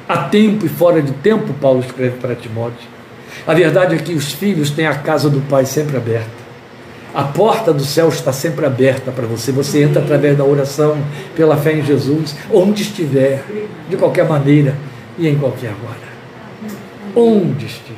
[0.07, 2.87] A tempo e fora de tempo, Paulo escreve para Timóteo.
[3.47, 6.44] A verdade é que os filhos têm a casa do Pai sempre aberta.
[7.15, 9.49] A porta do céu está sempre aberta para você.
[9.53, 10.97] Você entra através da oração,
[11.33, 13.41] pela fé em Jesus, onde estiver,
[13.89, 14.75] de qualquer maneira
[15.17, 16.75] e em qualquer hora.
[17.15, 17.95] Onde estiver.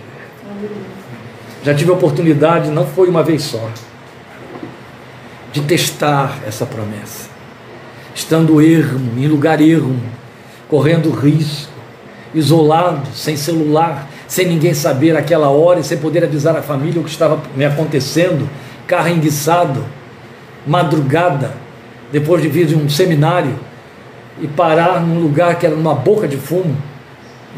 [1.64, 3.72] Já tive a oportunidade, não foi uma vez só,
[5.52, 7.28] de testar essa promessa.
[8.14, 10.00] Estando ermo, em lugar ermo,
[10.70, 11.72] correndo risco,
[12.36, 17.04] isolado, sem celular, sem ninguém saber aquela hora e sem poder avisar a família o
[17.04, 18.48] que estava me acontecendo,
[18.88, 19.84] carro enguiçado,
[20.66, 21.52] madrugada,
[22.12, 23.54] depois de vir de um seminário
[24.42, 26.76] e parar num lugar que era numa boca de fumo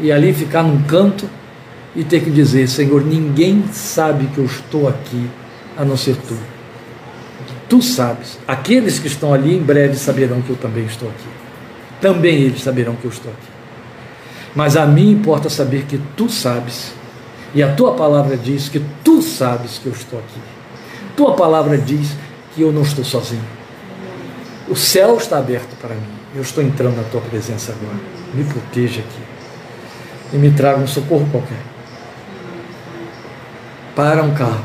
[0.00, 1.28] e ali ficar num canto
[1.94, 5.28] e ter que dizer: Senhor, ninguém sabe que eu estou aqui
[5.76, 6.36] a não ser tu.
[7.68, 8.38] Tu sabes.
[8.48, 11.28] Aqueles que estão ali em breve saberão que eu também estou aqui.
[12.00, 13.48] Também eles saberão que eu estou aqui.
[14.54, 16.92] Mas a mim importa saber que tu sabes.
[17.54, 20.40] E a tua palavra diz que tu sabes que eu estou aqui.
[21.16, 22.16] Tua palavra diz
[22.54, 23.44] que eu não estou sozinho.
[24.68, 26.20] O céu está aberto para mim.
[26.34, 27.98] Eu estou entrando na tua presença agora.
[28.34, 29.22] Me proteja aqui.
[30.32, 31.58] E me traga um socorro qualquer.
[33.96, 34.64] Para um carro.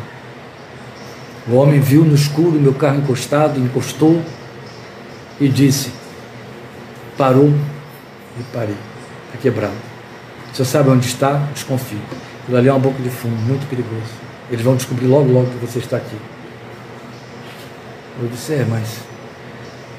[1.48, 4.22] O homem viu no escuro meu carro encostado, encostou
[5.39, 5.91] e disse:
[7.18, 7.54] Parou
[8.39, 8.76] e parei
[9.36, 9.74] está quebrado.
[10.54, 11.34] Você sabe onde está?
[11.54, 11.98] Desconfie.
[12.43, 14.14] Aquilo ali é uma boca de fumo, muito perigoso.
[14.50, 16.16] Eles vão descobrir logo, logo que você está aqui.
[18.22, 18.99] Eu disse, é, mas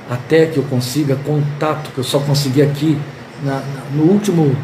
[0.08, 2.98] até que eu consiga contato, que eu só consegui aqui
[3.44, 4.56] na, na, no último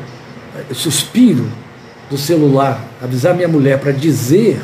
[0.57, 1.47] eh, suspiro
[2.09, 4.63] do celular, avisar minha mulher para dizer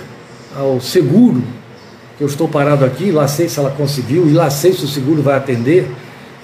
[0.56, 1.42] ao seguro
[2.16, 4.88] que eu estou parado aqui, lá sei se ela conseguiu, e lá sei se o
[4.88, 5.90] seguro vai atender.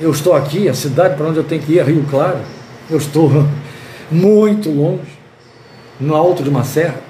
[0.00, 2.38] Eu estou aqui, a cidade para onde eu tenho que ir é Rio Claro.
[2.90, 3.30] Eu estou
[4.10, 5.18] muito longe,
[5.98, 7.00] no alto de uma serra.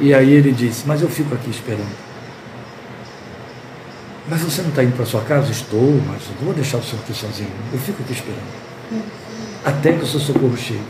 [0.00, 2.05] E aí ele disse: Mas eu fico aqui esperando.
[4.28, 5.52] Mas você não está indo para sua casa?
[5.52, 7.50] Estou, mas não vou deixar o senhor aqui sozinho.
[7.72, 8.66] Eu fico aqui esperando.
[9.64, 10.80] Até que o seu socorro chegue.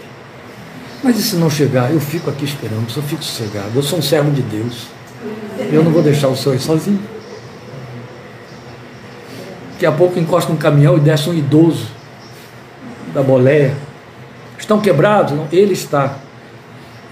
[1.03, 1.93] Mas e se não chegar?
[1.93, 3.70] Eu fico aqui esperando, eu fico sossegado.
[3.74, 4.87] Eu sou um servo de Deus.
[5.70, 7.01] Eu não vou deixar o senhor aí sozinho.
[9.72, 11.87] Daqui a pouco encosta um caminhão e desce um idoso
[13.12, 13.74] da boleia,
[14.59, 15.32] estão quebrados?
[15.32, 16.16] Não, ele está.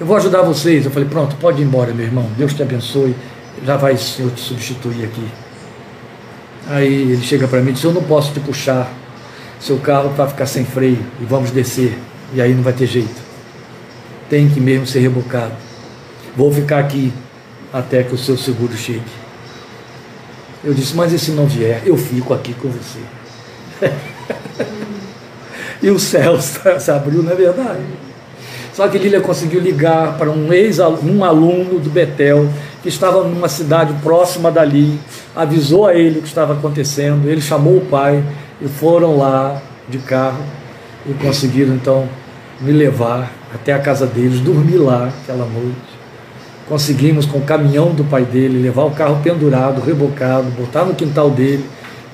[0.01, 0.85] Eu vou ajudar vocês.
[0.85, 2.27] Eu falei, pronto, pode ir embora, meu irmão.
[2.37, 3.14] Deus te abençoe.
[3.64, 5.44] Já vai o Senhor te substituir aqui.
[6.69, 8.91] Aí ele chega para mim e diz, eu não posso te puxar.
[9.61, 11.97] Seu carro vai ficar sem freio e vamos descer.
[12.33, 13.23] E aí não vai ter jeito.
[14.29, 15.53] Tem que mesmo ser rebocado.
[16.37, 17.12] Vou ficar aqui
[17.73, 19.03] até que o seu seguro chegue.
[20.62, 21.83] Eu disse, mas e se não vier?
[21.85, 23.01] Eu fico aqui com você.
[25.83, 27.83] e o céu se abriu, não é verdade?
[28.73, 32.49] Só que Lília conseguiu ligar para um ex um aluno do Betel
[32.83, 34.99] que estava numa cidade próxima dali,
[35.35, 38.22] avisou a ele o que estava acontecendo, ele chamou o pai
[38.61, 40.43] e foram lá de carro
[41.07, 42.09] e conseguiram então
[42.61, 45.95] me levar até a casa deles, dormir lá aquela noite.
[46.68, 51.30] Conseguimos com o caminhão do pai dele levar o carro pendurado, rebocado, botar no quintal
[51.30, 51.64] dele.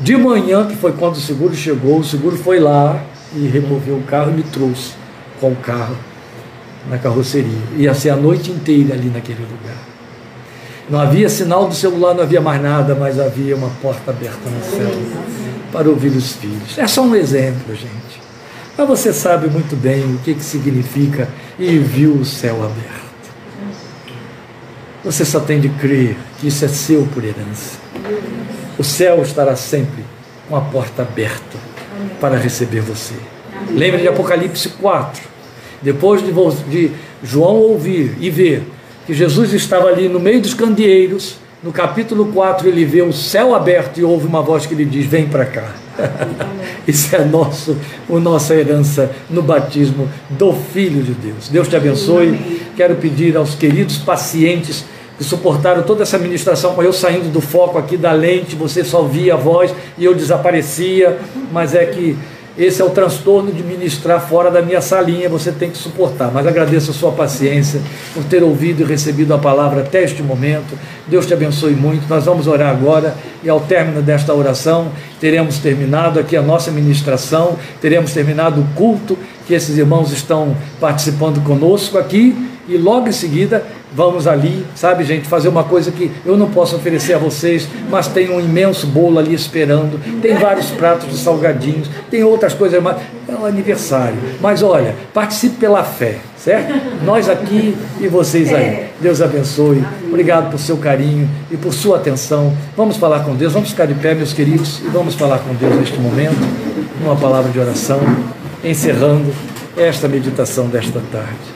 [0.01, 3.01] De manhã, que foi quando o seguro chegou, o seguro foi lá,
[3.35, 4.93] e removeu o carro e me trouxe
[5.41, 5.97] com o carro
[6.89, 7.59] na carroceria.
[7.77, 9.90] Ia ser a noite inteira ali naquele lugar.
[10.91, 14.65] Não havia sinal do celular, não havia mais nada, mas havia uma porta aberta no
[14.65, 14.91] céu
[15.71, 16.77] para ouvir os filhos.
[16.77, 18.21] É só um exemplo, gente.
[18.77, 23.01] Mas você sabe muito bem o que, que significa e viu o céu aberto.
[25.05, 27.79] Você só tem de crer que isso é seu por herança.
[28.77, 30.05] O céu estará sempre
[30.49, 31.57] com a porta aberta
[32.21, 33.15] para receber você.
[33.71, 35.23] Lembre de Apocalipse 4.
[35.81, 36.33] Depois de,
[36.69, 38.67] de João ouvir e ver
[39.11, 43.55] que Jesus estava ali no meio dos candeeiros, No capítulo 4, ele vê o céu
[43.55, 45.75] aberto e ouve uma voz que lhe diz: Vem para cá.
[46.89, 47.77] Isso é nosso,
[48.09, 51.51] a nossa herança no batismo do Filho de Deus.
[51.51, 52.63] Deus te abençoe.
[52.75, 54.87] Quero pedir aos queridos pacientes
[55.19, 59.03] que suportaram toda essa ministração com eu saindo do foco aqui da lente, você só
[59.03, 61.19] via a voz e eu desaparecia,
[61.53, 62.17] mas é que
[62.63, 66.31] esse é o transtorno de ministrar fora da minha salinha, você tem que suportar.
[66.31, 67.81] Mas agradeço a sua paciência
[68.13, 70.79] por ter ouvido e recebido a palavra até este momento.
[71.07, 72.07] Deus te abençoe muito.
[72.07, 77.57] Nós vamos orar agora e ao término desta oração teremos terminado aqui a nossa ministração,
[77.81, 82.37] teremos terminado o culto que esses irmãos estão participando conosco aqui
[82.71, 86.77] e logo em seguida vamos ali, sabe, gente, fazer uma coisa que eu não posso
[86.77, 91.91] oferecer a vocês, mas tem um imenso bolo ali esperando, tem vários pratos de salgadinhos,
[92.09, 92.99] tem outras coisas mais.
[93.29, 94.17] É um aniversário.
[94.41, 96.73] Mas olha, participe pela fé, certo?
[97.05, 98.87] Nós aqui e vocês aí.
[99.01, 99.85] Deus abençoe.
[100.07, 102.57] Obrigado por seu carinho e por sua atenção.
[102.77, 105.77] Vamos falar com Deus, vamos ficar de pé, meus queridos, e vamos falar com Deus
[105.77, 106.39] neste momento,
[107.01, 108.01] numa palavra de oração,
[108.65, 109.33] encerrando
[109.77, 111.50] esta meditação desta tarde.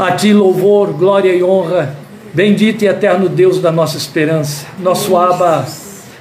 [0.00, 1.94] A ti louvor, glória e honra.
[2.32, 5.66] Bendito e eterno Deus da nossa esperança, nosso Abba,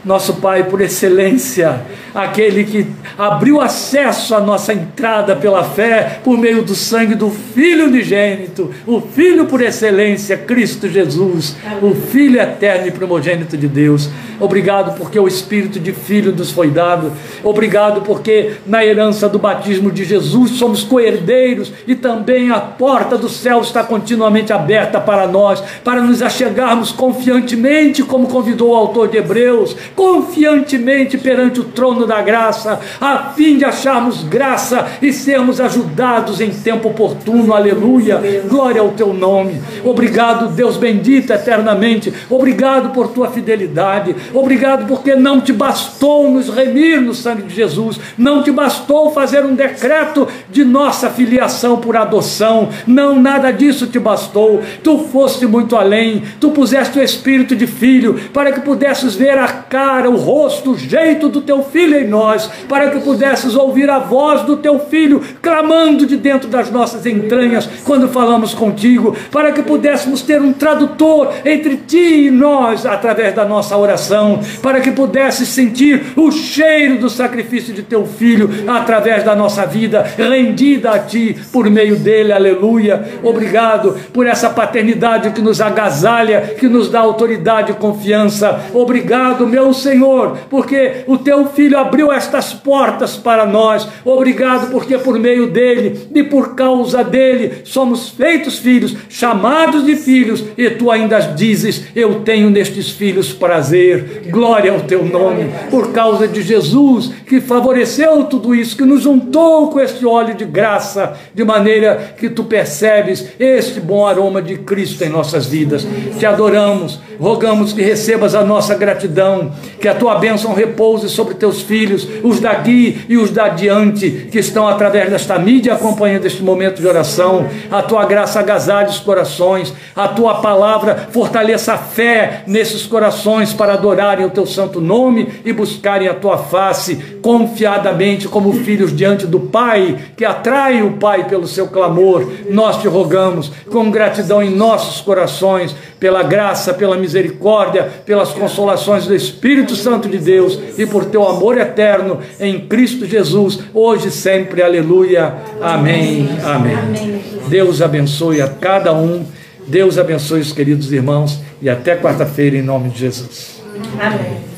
[0.03, 1.81] nosso Pai por excelência,
[2.13, 2.87] aquele que
[3.17, 9.01] abriu acesso à nossa entrada pela fé por meio do sangue do Filho unigênito, o
[9.01, 14.09] Filho por excelência, Cristo Jesus, o Filho eterno e primogênito de Deus.
[14.39, 17.11] Obrigado porque o Espírito de Filho nos foi dado.
[17.43, 23.27] Obrigado porque na herança do batismo de Jesus somos coerdeiros e também a porta do
[23.27, 29.17] céu está continuamente aberta para nós, para nos achegarmos confiantemente, como convidou o autor de
[29.17, 36.39] Hebreus, confiantemente perante o trono da graça, a fim de acharmos graça e sermos ajudados
[36.39, 37.53] em tempo oportuno.
[37.53, 38.21] Aleluia.
[38.47, 39.61] Glória ao teu nome.
[39.83, 42.13] Obrigado, Deus bendito eternamente.
[42.29, 44.15] Obrigado por tua fidelidade.
[44.33, 49.43] Obrigado porque não te bastou nos remir no sangue de Jesus, não te bastou fazer
[49.43, 52.69] um decreto de nossa filiação por adoção.
[52.87, 54.61] Não, nada disso te bastou.
[54.81, 56.23] Tu foste muito além.
[56.39, 60.77] Tu puseste o espírito de filho para que pudesses ver a cara, o rosto, o
[60.77, 65.21] jeito do teu filho em nós, para que pudesses ouvir a voz do teu filho
[65.41, 71.33] clamando de dentro das nossas entranhas quando falamos contigo, para que pudéssemos ter um tradutor
[71.43, 77.09] entre ti e nós através da nossa oração, para que pudesses sentir o cheiro do
[77.09, 82.31] sacrifício de teu filho através da nossa vida rendida a ti por meio dele.
[82.31, 83.03] Aleluia.
[83.23, 88.59] Obrigado por essa paternidade que nos agasalha, que nos dá autoridade e confiança.
[88.73, 93.87] Obrigado, meu Senhor, porque o teu filho abriu estas portas para nós.
[94.05, 100.43] Obrigado, porque por meio dele e por causa dele somos feitos filhos, chamados de filhos,
[100.57, 104.29] e tu ainda dizes: Eu tenho nestes filhos prazer.
[104.29, 109.69] Glória ao teu nome, por causa de Jesus que favoreceu tudo isso, que nos juntou
[109.69, 115.03] com este óleo de graça, de maneira que tu percebes este bom aroma de Cristo
[115.03, 115.85] em nossas vidas.
[116.17, 121.61] Te adoramos, rogamos que recebas a nossa gratidão, que a tua bênção repouse sobre teus
[121.61, 126.81] filhos, os daqui e os da adiante, que estão através desta mídia acompanhando este momento
[126.81, 127.47] de oração.
[127.71, 133.73] A tua graça agasalhe os corações, a tua palavra fortaleça a fé nesses corações para
[133.73, 139.39] adorarem o teu santo nome e buscarem a tua face confiadamente como filhos diante do
[139.39, 142.29] Pai, que atrai o Pai pelo seu clamor.
[142.49, 149.13] Nós te rogamos com gratidão em nossos corações, pela graça, pela misericórdia, pelas consolações do
[149.13, 154.61] Espírito Santo de Deus e por teu amor eterno em Cristo Jesus, hoje e sempre.
[154.61, 155.33] Aleluia.
[155.61, 156.29] Amém.
[156.43, 157.21] Amém.
[157.47, 159.25] Deus abençoe a cada um.
[159.67, 163.61] Deus abençoe os queridos irmãos e até quarta-feira em nome de Jesus.
[163.99, 164.48] Amém.